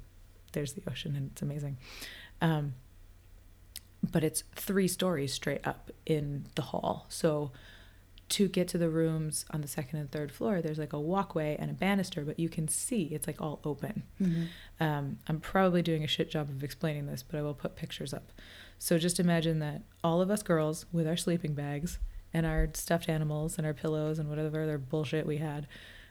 [0.52, 1.76] there's the ocean, and it's amazing.
[2.40, 2.72] Um,
[4.02, 7.04] but it's three stories straight up in the hall.
[7.10, 7.52] So
[8.28, 11.56] to get to the rooms on the second and third floor, there's like a walkway
[11.58, 14.02] and a banister, but you can see it's like all open.
[14.80, 18.12] Um, I'm probably doing a shit job of explaining this, but I will put pictures
[18.12, 18.32] up.
[18.78, 21.98] So just imagine that all of us girls with our sleeping bags
[22.34, 25.68] and our stuffed animals and our pillows and whatever other bullshit we had,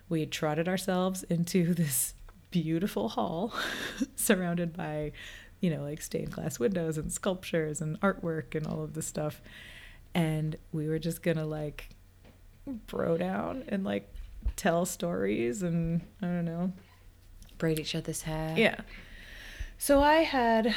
[0.07, 2.13] we trotted ourselves into this
[2.49, 3.53] beautiful hall
[4.16, 5.11] surrounded by,
[5.59, 9.41] you know, like stained glass windows and sculptures and artwork and all of this stuff.
[10.13, 11.89] And we were just gonna like
[12.88, 14.11] bro down and like
[14.55, 16.74] tell stories and I don't know,
[17.57, 18.53] Braid each other's hair.
[18.57, 18.82] yeah.
[19.78, 20.74] So I had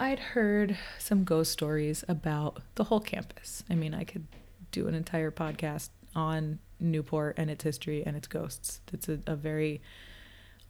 [0.00, 3.64] I'd heard some ghost stories about the whole campus.
[3.68, 4.26] I mean, I could
[4.70, 8.80] do an entire podcast on Newport and its history and its ghosts.
[8.92, 9.82] It's a, a very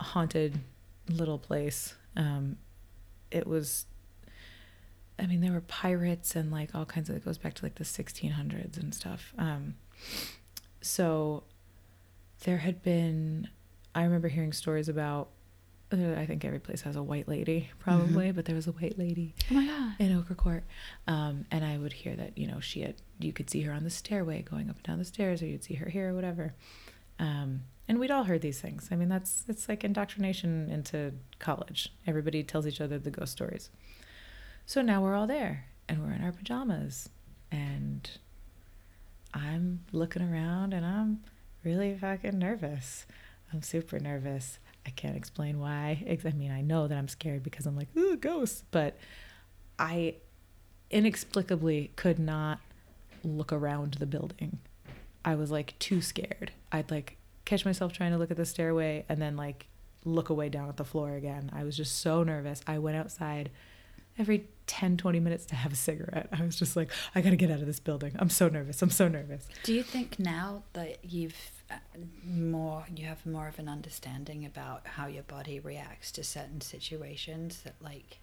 [0.01, 0.61] haunted
[1.09, 1.95] little place.
[2.17, 2.57] Um,
[3.31, 3.87] it was
[5.19, 7.75] I mean, there were pirates and like all kinds of it goes back to like
[7.75, 9.35] the 1600s and stuff.
[9.37, 9.75] Um,
[10.81, 11.45] so
[12.45, 13.49] there had been
[13.95, 15.29] I remember hearing stories about
[15.91, 18.99] uh, I think every place has a white lady probably, but there was a white
[18.99, 19.95] lady Oh my god.
[19.99, 20.65] in Ochre Court,
[21.07, 23.85] um, and I would hear that you know she had you could see her on
[23.85, 26.55] the stairway going up and down the stairs, or you'd see her here or whatever.
[27.19, 28.89] Um, and we'd all heard these things.
[28.93, 31.91] I mean, that's it's like indoctrination into college.
[32.07, 33.71] Everybody tells each other the ghost stories.
[34.67, 37.09] So now we're all there, and we're in our pajamas,
[37.51, 38.09] and
[39.35, 41.21] I'm looking around, and I'm
[41.65, 43.07] really fucking nervous.
[43.53, 44.59] I'm super nervous.
[44.87, 46.05] I can't explain why.
[46.09, 48.65] I mean, I know that I'm scared because I'm like, ooh, ghosts.
[48.71, 48.97] But
[49.79, 50.17] I
[50.91, 52.61] inexplicably could not
[53.23, 54.59] look around the building.
[55.25, 56.53] I was like too scared.
[56.73, 59.67] I'd like catch myself trying to look at the stairway and then like
[60.05, 61.51] look away down at the floor again.
[61.53, 62.63] I was just so nervous.
[62.67, 63.51] I went outside
[64.19, 66.29] every 10, 20 minutes to have a cigarette.
[66.33, 68.15] I was just like, I got to get out of this building.
[68.19, 68.83] I'm so nervous.
[68.83, 69.47] I'm so nervous.
[69.63, 71.77] Do you think now that you've uh,
[72.25, 77.63] more, you have more of an understanding about how your body reacts to certain situations
[77.63, 78.19] that like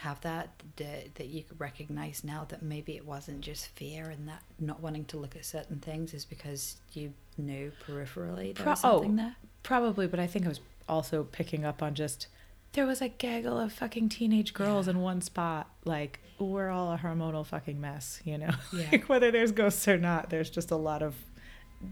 [0.00, 4.28] have that that, that you could recognize now that maybe it wasn't just fear and
[4.28, 8.72] that not wanting to look at certain things is because you knew peripherally there Pro-
[8.72, 9.16] was something oh.
[9.16, 9.36] there.
[9.64, 12.28] Probably, but I think I was also picking up on just
[12.72, 14.92] there was a gaggle of fucking teenage girls Yeah.
[14.94, 15.68] in one spot.
[15.84, 18.50] Like we're all a hormonal fucking mess, you know.
[18.72, 18.86] Yeah.
[18.92, 21.14] like whether there's ghosts or not, there's just a lot of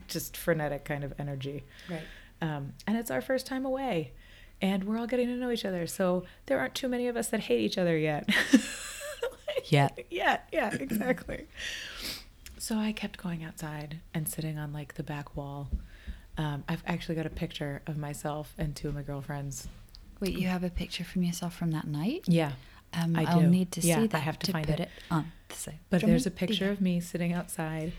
[0.08, 1.64] just frenetic kind of energy.
[1.90, 2.02] Right.
[2.42, 4.12] Um, and it's our first time away,
[4.60, 5.86] and we're all getting to know each other.
[5.86, 8.28] So there aren't too many of us that hate each other yet.
[9.68, 10.06] Yet.
[10.10, 11.46] yeah, yeah, exactly.
[12.56, 15.68] so I kept going outside and sitting on like the back wall.
[16.38, 19.66] Um, I've actually got a picture of myself and two of my girlfriends.
[20.20, 22.24] Wait, you have a picture from yourself from that night?
[22.26, 22.52] Yeah,
[22.94, 23.48] Um, I I'll do.
[23.48, 24.18] need to Yeah, see I that.
[24.20, 24.84] have to to find put it.
[24.84, 25.78] it on the same.
[25.90, 27.92] but there's a picture of me sitting outside,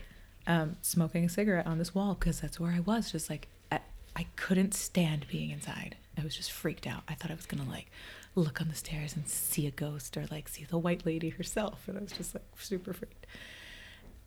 [0.46, 3.12] um, smoking a cigarette on this wall because that's where I was.
[3.12, 3.80] Just like I,
[4.16, 5.96] I couldn't stand being inside.
[6.16, 7.02] I was just freaked out.
[7.08, 7.90] I thought I was gonna like
[8.34, 11.86] look on the stairs and see a ghost or like see the white lady herself,
[11.86, 13.26] and I was just like super freaked.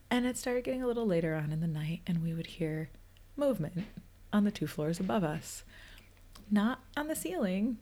[0.09, 2.89] And it started getting a little later on in the night, and we would hear
[3.35, 3.85] movement
[4.31, 5.63] on the two floors above us.
[6.51, 7.77] Not on the ceiling,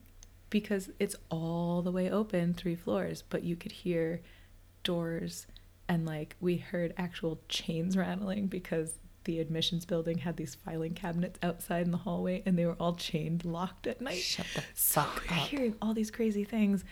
[0.50, 4.22] because it's all the way open, three floors, but you could hear
[4.84, 5.46] doors
[5.88, 8.94] and like we heard actual chains rattling because
[9.26, 12.96] the admissions building had these filing cabinets outside in the hallway and they were all
[12.96, 14.20] chained locked at night.
[14.22, 15.48] Shut the So fuck we're up.
[15.48, 16.84] hearing all these crazy things.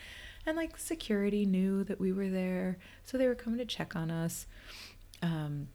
[0.45, 2.77] And like security knew that we were there.
[3.03, 4.45] So they were coming to check on us.
[5.21, 5.67] Um,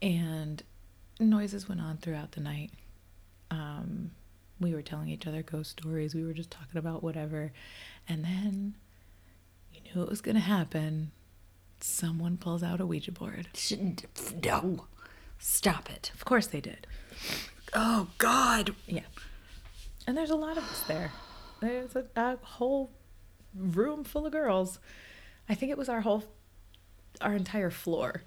[0.00, 0.62] and
[1.20, 2.70] noises went on throughout the night.
[3.50, 4.12] Um,
[4.60, 6.14] we were telling each other ghost stories.
[6.14, 7.52] We were just talking about whatever.
[8.08, 8.74] And then
[9.72, 11.12] you knew it was going to happen.
[11.80, 13.48] Someone pulls out a Ouija board.
[13.54, 14.04] Shouldn't-
[14.44, 14.86] No.
[15.38, 16.10] Stop it.
[16.14, 16.86] Of course they did.
[17.72, 18.74] Oh God.
[18.86, 19.02] Yeah.
[20.06, 21.12] And there's a lot of us there.
[21.60, 22.90] There's a, a whole
[23.54, 24.78] room full of girls.
[25.48, 26.24] I think it was our whole,
[27.20, 28.22] our entire floor.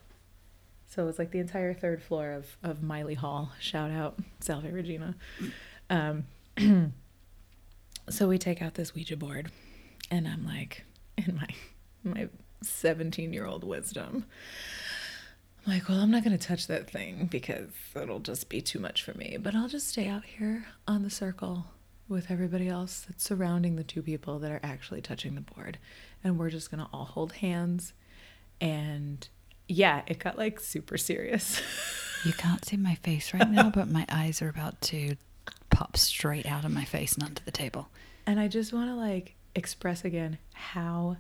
[0.88, 3.52] So it was like the entire third floor of, of Miley Hall.
[3.60, 5.16] Shout out, Salve Regina.
[5.92, 6.24] Um,
[8.10, 9.52] so we take out this Ouija board,
[10.10, 10.86] and I'm like,
[11.18, 11.48] in my
[12.04, 12.30] my
[12.64, 14.26] 17 year old wisdom,
[15.66, 18.80] I'm like, well, I'm not going to touch that thing because it'll just be too
[18.80, 19.38] much for me.
[19.40, 21.66] But I'll just stay out here on the circle
[22.08, 25.78] with everybody else that's surrounding the two people that are actually touching the board.
[26.24, 27.94] And we're just going to all hold hands.
[28.60, 29.28] And
[29.68, 31.62] yeah, it got like super serious.
[32.26, 35.16] You can't see my face right now, but my eyes are about to
[35.72, 37.90] pop straight out of my face and onto the table.
[38.28, 41.18] and I just want to like express again how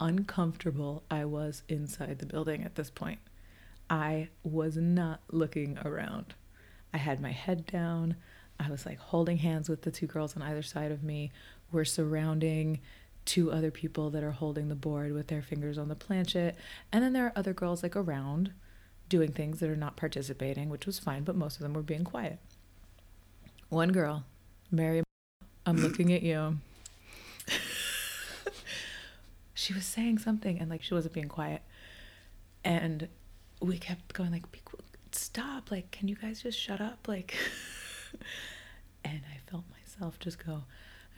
[0.00, 3.20] uncomfortable I was inside the building at this point.
[3.88, 6.34] I was not looking around.
[6.92, 8.16] I had my head down.
[8.58, 11.30] I was like holding hands with the two girls on either side of me.
[11.70, 12.80] We're surrounding
[13.24, 16.56] two other people that are holding the board with their fingers on the planchet.
[16.90, 18.52] And then there are other girls like around
[19.08, 22.04] doing things that are not participating, which was fine, but most of them were being
[22.04, 22.38] quiet.
[23.72, 24.24] One girl,
[24.70, 25.02] Mary,
[25.64, 26.58] I'm looking at you.
[29.54, 31.62] she was saying something and like she wasn't being quiet.
[32.62, 33.08] And
[33.62, 34.44] we kept going like,
[35.12, 37.08] stop, like, can you guys just shut up?
[37.08, 37.34] Like,
[39.06, 40.64] and I felt myself just go,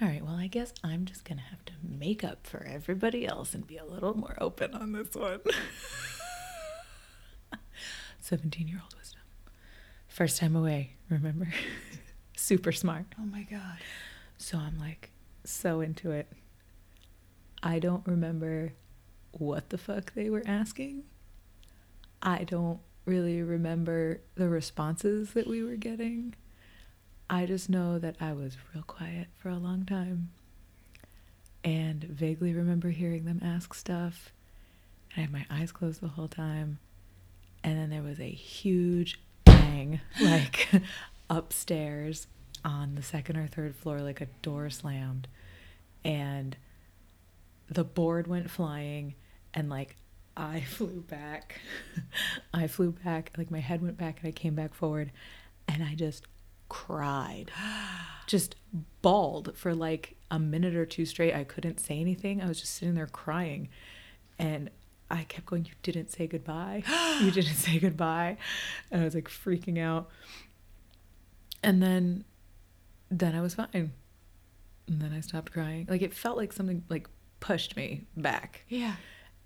[0.01, 3.27] all right, well, I guess I'm just going to have to make up for everybody
[3.27, 5.41] else and be a little more open on this one.
[8.21, 9.23] 17 year old wisdom.
[10.07, 11.49] First time away, remember?
[12.37, 13.07] Super smart.
[13.20, 13.78] Oh my god.
[14.39, 15.11] So I'm like
[15.45, 16.30] so into it.
[17.62, 18.72] I don't remember
[19.32, 21.05] what the fuck they were asking.
[22.22, 26.35] I don't really remember the responses that we were getting.
[27.28, 30.30] I just know that I was real quiet for a long time
[31.62, 34.32] and vaguely remember hearing them ask stuff.
[35.14, 36.78] And I had my eyes closed the whole time.
[37.62, 40.68] And then there was a huge bang, like
[41.37, 42.26] upstairs
[42.64, 45.28] on the second or third floor, like a door slammed.
[46.05, 46.57] And
[47.68, 49.14] the board went flying,
[49.53, 49.97] and like
[50.37, 51.61] I flew back.
[52.55, 55.12] I flew back, like my head went back, and I came back forward,
[55.68, 56.26] and I just
[56.68, 57.51] cried.
[58.26, 58.57] Just
[59.03, 61.35] bawled for like a minute or two straight.
[61.35, 62.41] I couldn't say anything.
[62.41, 63.68] I was just sitting there crying.
[64.39, 64.70] And
[65.11, 66.82] I kept going, You didn't say goodbye.
[67.20, 68.39] You didn't say goodbye.
[68.91, 70.09] And I was like freaking out.
[71.65, 72.25] And then
[73.11, 73.93] then I was fine.
[74.87, 75.87] And then I stopped crying.
[75.89, 77.09] Like it felt like something like
[77.41, 78.65] pushed me back.
[78.69, 78.95] Yeah.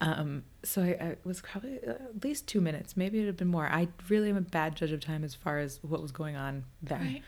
[0.00, 2.96] Um, so I, I was probably uh, at least two minutes.
[2.96, 3.66] Maybe it had been more.
[3.66, 6.64] I really am a bad judge of time as far as what was going on
[6.82, 7.00] then.
[7.00, 7.22] Right.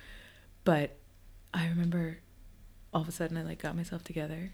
[0.64, 0.96] But
[1.52, 2.18] I remember
[2.92, 4.52] all of a sudden I like got myself together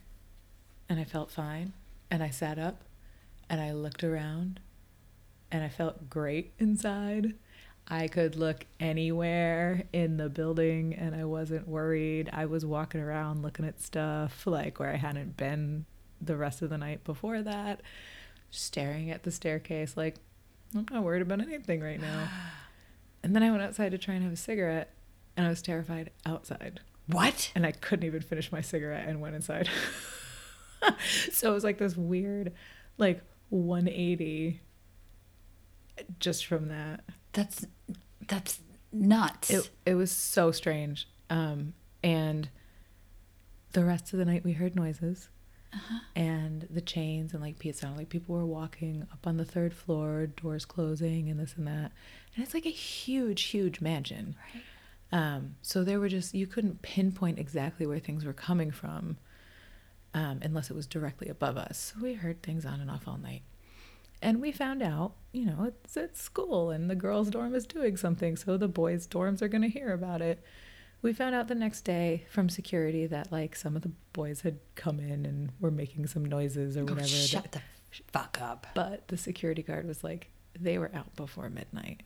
[0.89, 1.73] and I felt fine.
[2.11, 2.85] And I sat up
[3.51, 4.61] and I looked around
[5.51, 7.35] and I felt great inside.
[7.89, 12.29] I could look anywhere in the building and I wasn't worried.
[12.33, 15.87] I was walking around looking at stuff like where I hadn't been
[16.21, 17.83] the rest of the night before that,
[18.51, 20.17] staring at the staircase like
[20.75, 22.29] I'm not worried about anything right now.
[23.23, 24.93] And then I went outside to try and have a cigarette
[25.37, 26.79] and I was terrified outside.
[27.09, 27.51] What?
[27.57, 29.69] And I couldn't even finish my cigarette and went inside.
[31.33, 32.53] so it was like this weird
[32.99, 34.61] like 180
[36.21, 37.01] just from that.
[37.33, 37.67] That's
[38.27, 38.61] that's
[38.93, 39.51] nuts.
[39.51, 41.09] It it was so strange.
[41.31, 42.49] Um, and
[43.73, 45.29] the rest of the night we heard noises,
[46.15, 49.75] and the chains and like it sounded like people were walking up on the third
[49.75, 51.93] floor, doors closing and this and that.
[52.35, 54.37] And it's like a huge, huge mansion.
[54.55, 54.63] Right.
[55.13, 59.19] Um, so there were just you couldn't pinpoint exactly where things were coming from,
[60.15, 61.93] um, unless it was directly above us.
[61.95, 63.43] So we heard things on and off all night.
[64.23, 67.97] And we found out, you know, it's at school and the girls' dorm is doing
[67.97, 70.43] something, so the boys' dorms are going to hear about it.
[71.03, 74.59] We found out the next day from security that like some of the boys had
[74.75, 77.07] come in and were making some noises or Oh, whatever.
[77.07, 77.61] shut the
[78.13, 78.67] fuck up.
[78.75, 82.05] but the security guard was like, they were out before midnight.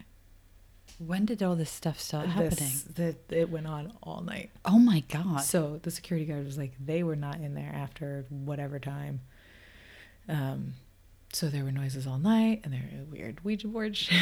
[0.98, 2.50] When did all this stuff start happening?
[2.58, 4.50] This, that it went on all night.
[4.64, 5.38] Oh my god.
[5.42, 9.20] So the security guard was like, they were not in there after whatever time.
[10.28, 10.74] Um,
[11.32, 14.20] so there were noises all night, and there were weird Ouija board shit.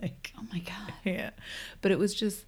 [0.00, 0.92] like, oh my god.
[1.04, 1.30] yeah,
[1.80, 2.44] but it was just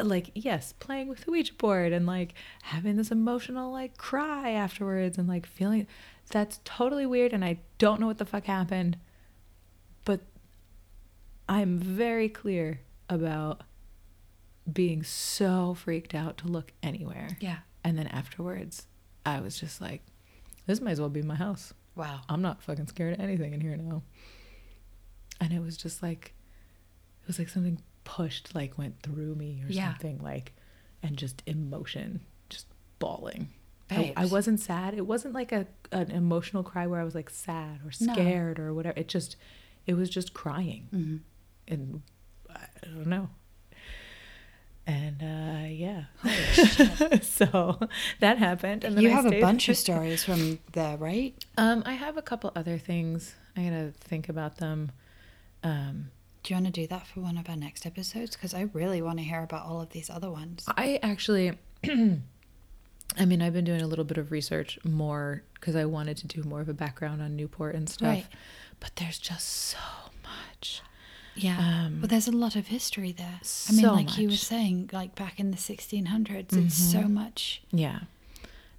[0.00, 5.18] like yes, playing with the Ouija board and like having this emotional like cry afterwards
[5.18, 5.86] and like feeling
[6.30, 8.98] that's totally weird, and I don't know what the fuck happened,
[10.04, 10.20] but
[11.48, 13.62] I'm very clear about
[14.70, 17.28] being so freaked out to look anywhere.
[17.40, 17.58] Yeah.
[17.82, 18.86] And then afterwards,
[19.24, 20.02] I was just like,
[20.66, 21.72] this might as well be my house.
[21.98, 22.20] Wow.
[22.28, 24.02] I'm not fucking scared of anything in here now.
[25.40, 26.32] And it was just like,
[27.22, 29.90] it was like something pushed, like went through me or Yeah.
[29.90, 30.54] something, like,
[31.02, 32.66] and just emotion, just
[32.98, 33.48] bawling.
[33.90, 34.94] I, I wasn't sad.
[34.94, 38.12] It wasn't like a an emotional cry where I was like sad or No.
[38.12, 38.98] scared or whatever.
[38.98, 39.36] It just,
[39.86, 41.20] it was just crying, Mhm.
[41.66, 42.02] and
[42.50, 43.30] I don't know.
[44.88, 46.04] And uh, yeah,
[47.20, 47.78] so
[48.20, 48.84] that happened.
[48.84, 51.34] And then you I have a bunch of stories from there, right?
[51.58, 53.34] Um, I have a couple other things.
[53.54, 54.92] I gotta think about them.
[55.62, 56.10] Um,
[56.42, 58.34] Do you want to do that for one of our next episodes?
[58.34, 60.64] Because I really want to hear about all of these other ones.
[60.74, 61.52] I actually,
[61.84, 66.26] I mean, I've been doing a little bit of research more because I wanted to
[66.28, 68.08] do more of a background on Newport and stuff.
[68.08, 68.26] Right.
[68.80, 69.78] But there's just so.
[71.42, 71.58] Yeah.
[71.58, 73.38] Um, well, there's a lot of history there.
[73.42, 77.62] So I mean, like you were saying, like back in the 1600s, it's so much.
[77.70, 78.00] Yeah.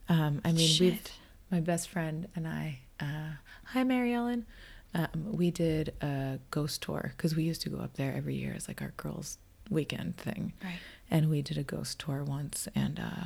[0.08, 1.12] Um, I mean, we've Shit.
[1.52, 2.80] my best friend and I.
[3.00, 3.34] Uh,
[3.66, 4.46] hi, Mary Ellen.
[4.94, 8.54] Um, we did a ghost tour because we used to go up there every year
[8.56, 9.38] as like our girls'
[9.70, 10.54] weekend thing.
[10.64, 10.80] Right.
[11.12, 13.26] and we did a ghost tour once and uh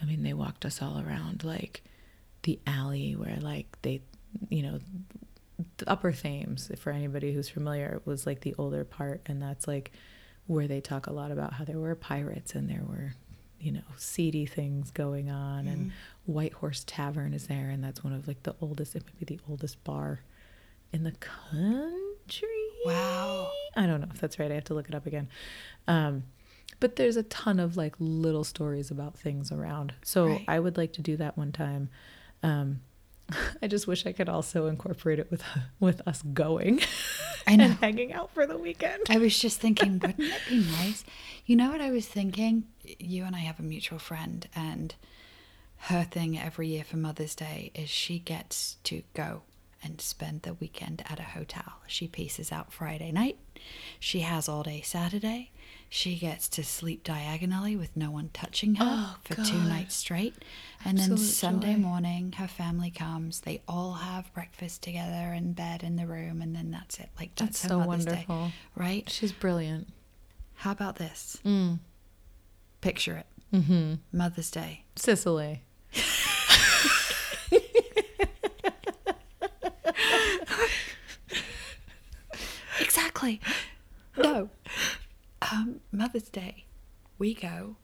[0.00, 1.82] i mean they walked us all around like
[2.42, 4.00] the alley where like they
[4.48, 4.78] you know
[5.78, 9.92] the upper thames for anybody who's familiar was like the older part and that's like
[10.46, 13.14] where they talk a lot about how there were pirates and there were
[13.58, 15.92] you know seedy things going on and
[16.26, 19.24] white horse tavern is there and that's one of like the oldest it might be
[19.36, 20.20] the oldest bar
[20.92, 22.48] in the country
[22.84, 23.50] Wow.
[23.74, 24.50] I don't know if that's right.
[24.50, 25.28] I have to look it up again.
[25.88, 26.22] Um,
[26.78, 29.94] but there's a ton of like little stories about things around.
[30.04, 30.44] So Right.
[30.46, 31.88] I would like to do that one time.
[32.44, 32.80] Um,
[33.62, 35.42] I just wish I could also incorporate it with
[35.80, 36.80] with us going
[37.46, 37.64] I know.
[37.64, 39.04] and hanging out for the weekend.
[39.08, 41.04] I was just thinking, wouldn't it be nice?
[41.46, 42.64] You know what I was thinking?
[42.98, 44.94] You and I have a mutual friend, and
[45.78, 49.42] her thing every year for Mother's Day is she gets to go
[49.82, 51.74] and spend the weekend at a hotel.
[51.86, 53.38] She pieces out Friday night.
[54.00, 55.50] She has all day Saturday.
[55.88, 60.34] She gets to sleep diagonally with no one touching her Oh, for two nights straight.
[60.84, 61.80] And then Sunday joy.
[61.80, 63.40] morning, her family comes.
[63.40, 67.08] They all have breakfast together in bed in the room, and then that's it.
[67.18, 68.46] Like that's, That's her so wonderful.
[68.46, 69.08] Day, right?
[69.08, 69.88] She's brilliant.
[70.54, 71.38] How about this?
[71.44, 71.78] Mm.
[72.80, 73.26] Picture it.
[73.56, 73.94] Mm-hmm.
[74.12, 74.84] Mother's Day.
[74.96, 75.62] Sicily.
[82.80, 83.40] Exactly.
[84.16, 84.48] No.
[85.52, 86.64] Um, Mother's Day.
[87.18, 87.76] We go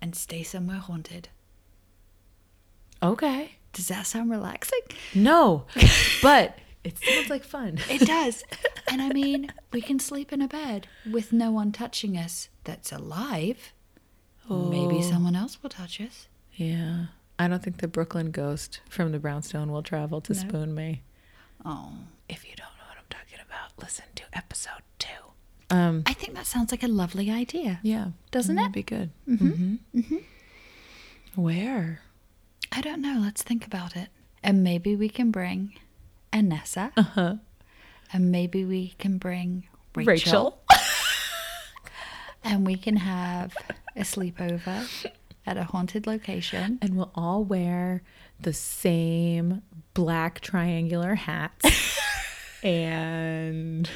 [0.00, 1.28] and stay somewhere haunted.
[3.02, 3.52] Okay.
[3.72, 4.80] Does that sound relaxing?
[5.14, 5.66] No,
[6.22, 7.78] but it sounds like fun.
[7.90, 8.44] It does.
[8.90, 12.92] and I mean, we can sleep in a bed with no one touching us that's
[12.92, 13.72] alive.
[14.48, 15.00] Maybe Oh.
[15.02, 16.28] someone else will touch us.
[16.54, 17.06] Yeah.
[17.38, 20.38] I don't think the Brooklyn ghost from the brownstone will travel to No.
[20.38, 21.02] spoon me.
[21.64, 21.92] Oh.
[22.28, 25.08] If you don't know what I'm talking about, listen to episode two.
[25.70, 27.80] Um, I think that sounds like a lovely idea.
[27.82, 28.60] yeah, Doesn't it?
[28.60, 28.74] that'd it?
[28.74, 29.10] be good.
[29.28, 30.16] Mm-hmm.
[31.34, 32.00] Where?
[32.70, 33.18] I don't know.
[33.20, 34.08] Let's think about it.
[34.42, 35.74] And maybe we can bring
[36.32, 36.92] Anessa.
[36.96, 37.34] Uh huh.
[38.12, 40.06] And maybe we can bring Rachel.
[40.06, 40.58] Rachel.
[42.46, 43.56] And we can have
[43.96, 44.86] a sleepover
[45.46, 46.78] at a haunted location.
[46.82, 48.02] And we'll all wear
[48.38, 49.62] the same
[49.94, 51.98] black triangular hats.
[52.62, 53.88] and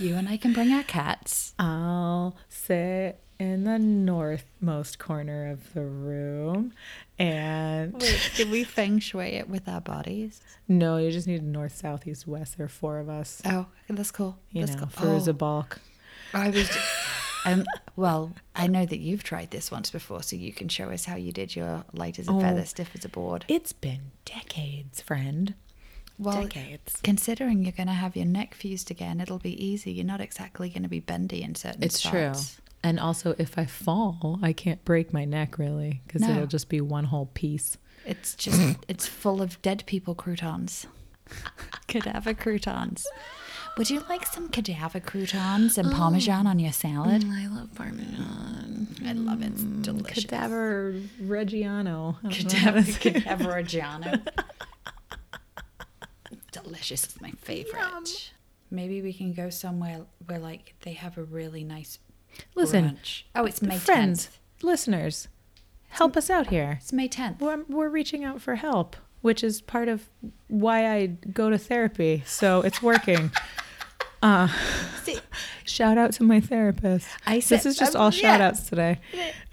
[0.00, 1.54] You and I can bring our cats.
[1.58, 6.72] I'll sit in the northmost corner of the room.
[7.18, 10.40] And Wait, did we feng shui it with our bodies?
[10.68, 12.56] no, you just need north, south, east, west.
[12.56, 13.42] There are four of us.
[13.44, 14.38] Oh, that's cool.
[14.52, 15.20] You that's know, cool.
[15.20, 15.80] for Oh, a bulk.
[16.32, 16.70] I was.
[17.44, 17.64] Um,
[17.96, 21.16] well, I know that you've tried this once before, so you can show us how
[21.16, 22.40] you did your light as a Oh.
[22.40, 23.44] feather, stiff as a board.
[23.48, 25.54] It's been decades, friend.
[26.20, 26.98] Well, decades.
[27.02, 29.92] considering you're going to have your neck fused again, it'll be easy.
[29.92, 31.94] You're not exactly going to be bendy in certain spots.
[31.94, 32.34] It's true.
[32.34, 32.60] spots.
[32.82, 36.30] And also, if I fall, I can't break my neck really because No.
[36.30, 37.76] it'll just be one whole piece.
[38.06, 40.86] It's just it's full of dead people croutons.
[41.86, 43.06] cadaver croutons.
[43.78, 46.50] Would you like some cadaver croutons and parmesan oh.
[46.50, 47.22] on your salad?
[47.22, 48.88] Mm, I love Parmesan.
[49.06, 49.52] I love it.
[49.52, 50.24] It's mm, delicious.
[50.24, 52.16] Cadaver Reggiano.
[52.24, 53.24] I don't know how Cadaver, to say it.
[53.24, 54.22] cadaver
[56.52, 57.04] Delicious.
[57.04, 58.32] It's my favorite.
[58.70, 61.98] Maybe we can go somewhere where like they have a really nice
[62.54, 63.22] Listen, brunch.
[63.34, 64.64] Oh, it's May friends, 10th.
[64.64, 65.28] listeners,
[65.88, 66.78] help us out here.
[66.80, 67.40] It's May 10th.
[67.40, 70.08] We're, we're reaching out for help, which is part of
[70.48, 72.22] why I go to therapy.
[72.26, 73.32] So it's working.
[74.22, 74.48] uh,
[75.02, 75.18] See,
[75.64, 77.08] shout out to my therapist.
[77.26, 78.20] I This is just um, all yeah.
[78.20, 79.00] shout outs today.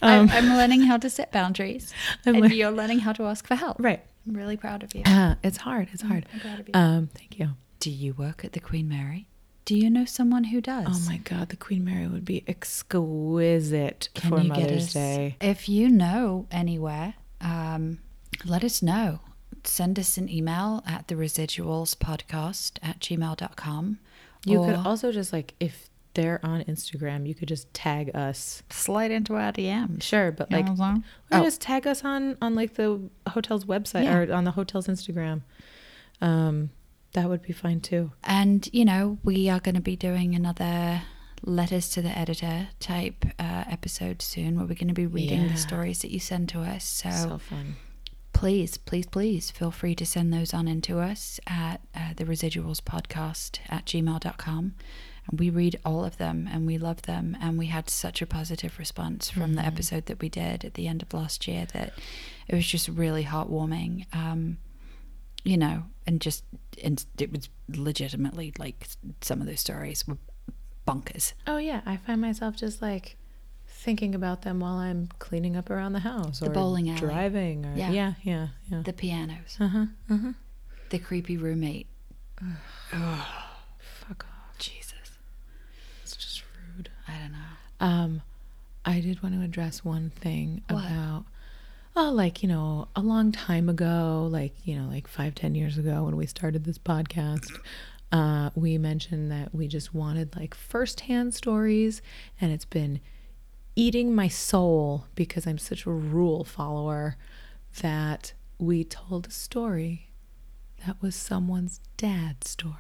[0.02, 1.92] I'm, Um, I'm learning how to set boundaries,
[2.26, 3.78] I'm and lear- you're learning how to ask for help.
[3.80, 4.04] right.
[4.28, 5.04] I'm really proud of you.
[5.06, 5.90] Uh, it's hard.
[5.94, 6.26] It's hard.
[6.34, 6.74] I'm proud of you.
[6.74, 7.52] Um, thank you.
[7.80, 9.28] Do you work at the Queen Mary?
[9.66, 10.88] Do you know someone who does?
[10.90, 14.94] Oh my God, the Queen Mary would be exquisite Can for you get Mother's us-
[14.94, 15.36] Day.
[15.42, 18.00] If you know anywhere, um,
[18.46, 19.20] let us know.
[19.64, 24.00] Send us an email at the residuals podcast at gmail.com.
[24.46, 28.62] You could also just like if they're on Instagram, you could just tag us.
[28.70, 30.04] slide into our DMs.
[30.04, 31.04] Sure, but You like know what I'm saying?
[31.32, 31.44] or Oh.
[31.46, 34.18] just tag us on on like the hotel's website Yeah.
[34.18, 35.42] or on the hotel's Instagram.
[36.22, 36.72] Um,
[37.14, 38.12] that would be fine too.
[38.24, 41.04] And, you know, we are going to be doing another
[41.44, 45.52] letters to the editor type uh, episode soon where we're going to be reading Yeah.
[45.54, 46.84] the stories that you send to us.
[46.84, 47.76] So, So fun.
[48.34, 52.82] please, please, please feel free to send those on into us at uh, the residuals
[52.82, 54.74] podcast at gmail.com.
[55.30, 57.38] And we read all of them and we love them.
[57.42, 60.88] And we had such a positive response from the episode that we did at the
[60.88, 61.94] end of last year that
[62.48, 64.06] it was just really heartwarming.
[64.16, 64.58] Um,
[65.44, 66.44] you know, and just,
[66.84, 68.88] and it was legitimately like
[69.22, 70.18] some of those stories were
[70.88, 71.34] bonkers.
[71.46, 73.18] Oh yeah, I find myself just like
[73.70, 77.00] thinking about them while I'm cleaning up around the house The or bowling alley.
[77.00, 77.92] driving or Yeah.
[77.92, 78.82] yeah, yeah, yeah.
[78.84, 79.86] The pianos, Uh huh.
[80.10, 80.32] Uh huh.
[80.90, 81.88] the creepy roommate.
[83.80, 84.58] Fuck off.
[84.58, 84.94] Jesus.
[86.04, 86.44] It's just
[86.76, 86.90] rude.
[87.08, 87.38] I don't know.
[87.80, 88.22] Um,
[88.86, 90.86] I did want to address one thing What?
[90.86, 91.26] about,
[91.96, 95.78] oh, like you know, a long time ago, like you know, like five, ten years
[95.78, 97.52] ago, when we started this podcast,
[98.12, 102.02] uh, we mentioned that we just wanted like firsthand stories,
[102.40, 103.00] and it's been
[103.76, 107.16] eating my soul because I'm such a rule follower
[107.82, 110.10] that we told a story
[110.88, 112.74] that was someone's dad's story.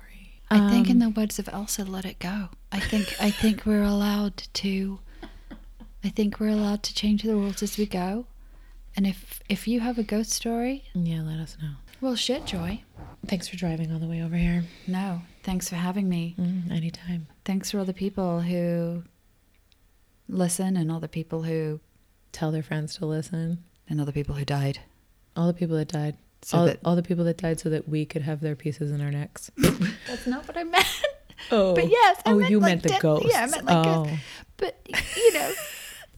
[0.50, 2.50] I think, in Um, the words of Elsa, let it go.
[2.72, 5.00] I think, I think we're allowed to.
[6.04, 8.28] I think we're allowed to change the rules as we go.
[8.96, 11.74] And if if you have a ghost story, yeah, let us know.
[12.02, 12.82] well, shit, Joy.
[13.28, 14.64] Thanks for driving all the way over here.
[14.88, 16.36] No, thanks for having me.
[16.40, 17.28] Mm, anytime.
[17.44, 19.04] Thanks for all the people who
[20.30, 21.80] listen, and all the people who,
[22.32, 23.64] Tell their friends to listen.
[23.90, 24.80] and all the people who died.
[25.36, 26.18] All the people that died.
[26.44, 28.92] So all, that all the people that died so that we could have their pieces
[28.92, 29.50] in our necks.
[30.08, 30.86] that's not what I meant.
[31.52, 33.30] Oh, But yes, I oh, meant you like meant the death- ghosts.
[33.32, 34.20] yeah, I meant like oh, ghosts.
[34.58, 35.52] But you know,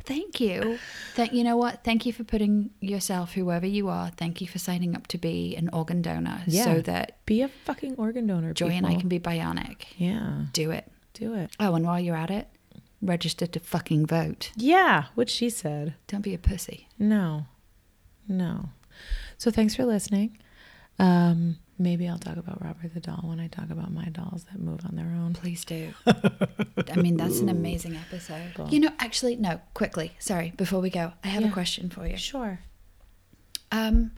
[0.06, 0.80] thank you.
[1.16, 1.84] That you know what?
[1.84, 4.10] Thank you for putting yourself, whoever you are.
[4.12, 6.64] Thank you for signing up to be an organ donor, Yeah.
[6.64, 8.54] so that be a fucking organ donor.
[8.54, 9.84] Joy and I can be bionic.
[9.98, 10.90] Yeah, Do it.
[11.14, 11.52] do it.
[11.60, 12.48] Oh, and while you're at it,
[13.02, 14.52] register to fucking vote.
[14.56, 15.96] Yeah, what she said.
[16.08, 16.88] Don't be a pussy.
[16.98, 17.46] No,
[18.28, 18.70] no.
[19.40, 20.38] So thanks for listening.
[21.00, 24.60] Um, maybe I'll talk about Robert the doll when I talk about my dolls that
[24.60, 25.34] move on their own.
[25.34, 25.94] Please do.
[26.06, 28.52] I mean, that's an amazing episode.
[28.56, 28.68] Cool.
[28.70, 29.62] You know, actually, no.
[29.74, 30.52] Quickly, sorry.
[30.58, 31.48] Before we go, I have Yeah.
[31.50, 32.18] a question for you.
[32.18, 32.60] Sure.
[33.72, 34.12] Um,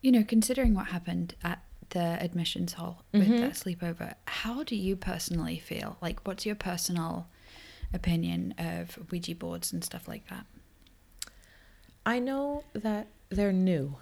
[0.00, 3.40] you know, considering what happened at the admissions hall with Mhm.
[3.40, 5.98] that sleepover, how do you personally feel?
[6.00, 7.26] Like, what's your personal
[7.92, 10.46] opinion of Ouija boards and stuff like that?
[12.04, 13.96] I know that they're new.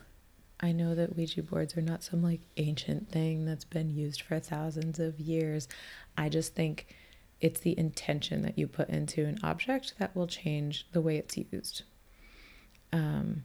[0.61, 4.39] I know that Ouija boards are not some like ancient thing that's been used for
[4.39, 5.69] thousands of years.
[6.17, 6.95] I just think
[7.41, 11.37] it's the intention that you put into an object that will change the way it's
[11.37, 11.83] used.
[12.93, 13.45] Um,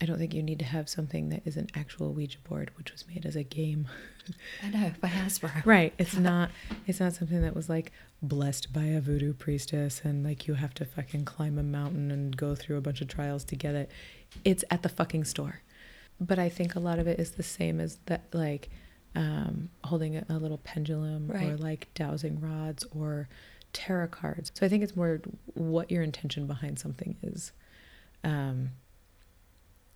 [0.00, 2.92] I don't think you need to have something that is an actual Ouija board, which
[2.92, 3.88] was made as a game.
[4.62, 5.50] I know by Hasbro.
[5.64, 5.94] Right.
[5.98, 6.50] It's not
[6.86, 10.74] it's not something that was like blessed by a voodoo priestess and like you have
[10.74, 13.90] to fucking climb a mountain and go through a bunch of trials to get it.
[14.44, 15.62] It's at the fucking store.
[16.20, 18.70] But I think a lot of it is the same as that like
[19.14, 23.28] um, holding a, little pendulum or like dowsing rods or
[23.72, 24.52] tarot cards.
[24.54, 25.20] So I think it's more
[25.54, 27.52] what your intention behind something is.
[28.24, 28.70] Um,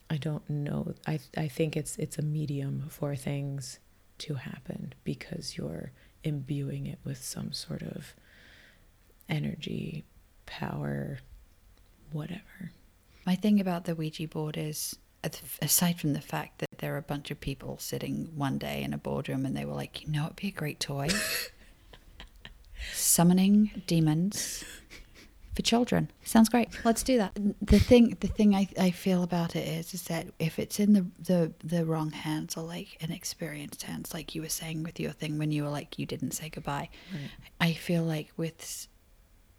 [0.08, 0.94] I don't know.
[1.06, 3.78] I I think it's it's a medium for things
[4.18, 5.92] to happen because you're
[6.24, 8.14] imbuing it with some sort of
[9.28, 10.04] energy,
[10.46, 11.18] power,
[12.12, 12.72] whatever.
[13.24, 14.96] My thing about the Ouija board is,
[15.60, 18.92] aside from the fact that there are a bunch of people sitting one day in
[18.92, 21.08] a boardroom and they were like, you know, it'd be a great toy.
[22.94, 24.64] Summoning demons
[25.54, 26.68] for children sounds great.
[26.84, 27.36] Let's do that.
[27.60, 30.92] The thing, the thing I, I feel about it is, is that if it's in
[30.94, 35.12] the, the the wrong hands or like inexperienced hands, like you were saying with your
[35.12, 36.88] thing when you were like you didn't say goodbye,
[37.60, 38.88] I feel like with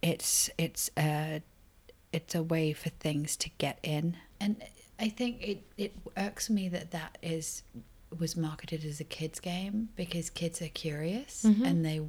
[0.02, 1.42] it's it's a
[2.12, 4.64] it's a way for things to get in and
[5.02, 7.64] i think it it irks me that that is
[8.18, 11.66] was marketed as a kids game because kids are curious Mhm.
[11.68, 12.00] and they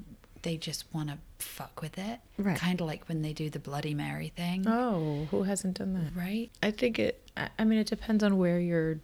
[0.43, 2.57] they just want to fuck with it Right.
[2.59, 6.15] kind of like when they do the bloody mary thing Oh, who hasn't done that?
[6.17, 7.15] right I think it.
[7.59, 9.01] I mean, it depends on where your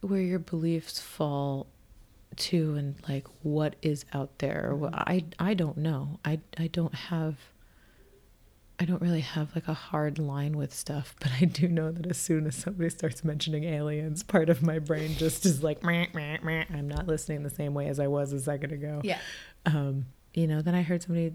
[0.00, 1.66] where your beliefs fall
[2.36, 4.74] to, and like what is out there.
[4.76, 6.20] Well, I I don't know.
[6.24, 7.36] I I don't have.
[8.80, 12.06] I don't really have like a hard line with stuff, but I do know that
[12.06, 16.06] as soon as somebody starts mentioning aliens, part of my brain just is like, meh,
[16.12, 16.64] meh, meh.
[16.72, 19.18] I'm not listening the same way as I was a second ago yeah
[19.66, 21.34] um, you know, then I heard somebody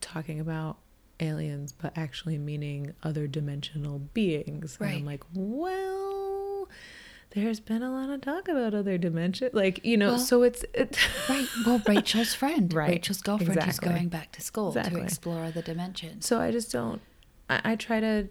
[0.00, 0.78] talking about
[1.20, 4.76] aliens, but actually meaning other dimensional beings.
[4.80, 4.96] And Right.
[4.98, 6.39] I'm like, well,
[7.30, 9.50] there's been a lot of talk about other dimension.
[9.52, 11.46] Like, you know, Well, so it's it, Right.
[11.64, 12.90] Well, Rachel's friend, Right.
[12.90, 15.00] Rachel's girlfriend, is going back to school Exactly.
[15.00, 16.26] to explore other dimensions.
[16.26, 17.00] so I just don't
[17.48, 18.28] I, I try to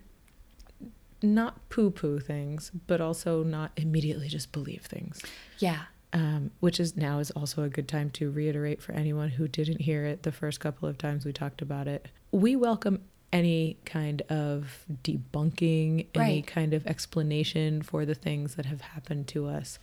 [1.22, 5.22] not poo poo things, but also not immediately just believe things.
[5.60, 5.82] Yeah.
[6.14, 9.82] um, which is now is also a good time to reiterate for anyone who didn't
[9.82, 12.08] hear it the first couple of times we talked about it.
[12.32, 13.02] We welcome
[13.32, 19.48] any kind of debunking, any kind of explanation for the things that have happened to
[19.48, 19.80] us.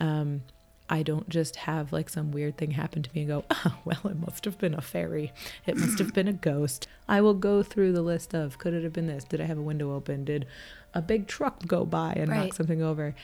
[0.00, 0.42] Um,
[0.88, 4.00] I don't just have like some weird thing happen to me and go, oh, well,
[4.04, 5.32] it must have been a fairy.
[5.66, 6.86] It must have been a ghost.
[7.08, 9.24] I will go through the list of could it have been this?
[9.24, 10.24] Did I have a window open?
[10.24, 10.46] Did
[10.94, 13.14] a big truck go by and knock something over?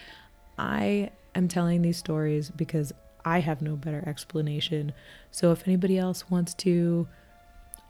[0.59, 2.93] I am telling these stories because
[3.25, 4.93] I have no better explanation.
[5.31, 7.07] So if anybody else wants to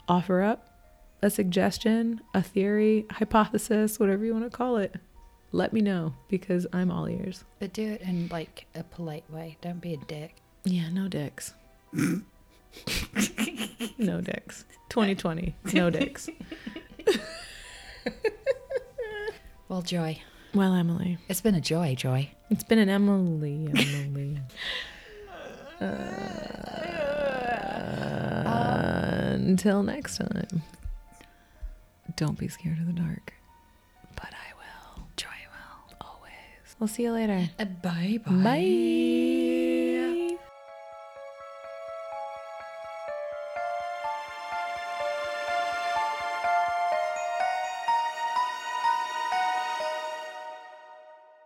[0.07, 0.72] offer up
[1.23, 4.95] a suggestion, a theory, hypothesis, whatever you want to call it,
[5.51, 7.43] let me know because I'm all ears.
[7.59, 9.57] But do it in like a polite way.
[9.61, 10.35] Don't be a dick.
[10.65, 11.53] Yeah, no dicks.
[13.97, 14.65] no dicks.
[14.89, 16.29] 2020, no dicks.
[19.69, 20.21] Well, Joy.
[20.53, 22.29] Well, Emily, It's been a joy, Joy.
[22.51, 24.39] it's been an Emily, Emily.
[28.33, 30.61] Uh, until next time,
[32.15, 33.33] don't be scared of the dark,
[34.15, 35.03] but I will.
[35.17, 35.97] Joy will.
[36.01, 36.75] Always.
[36.79, 37.49] We'll see you later.
[37.59, 38.31] Uh, bye bye.
[38.43, 40.37] Bye.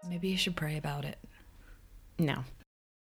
[0.09, 1.17] Maybe you should pray about it.
[2.17, 2.43] No.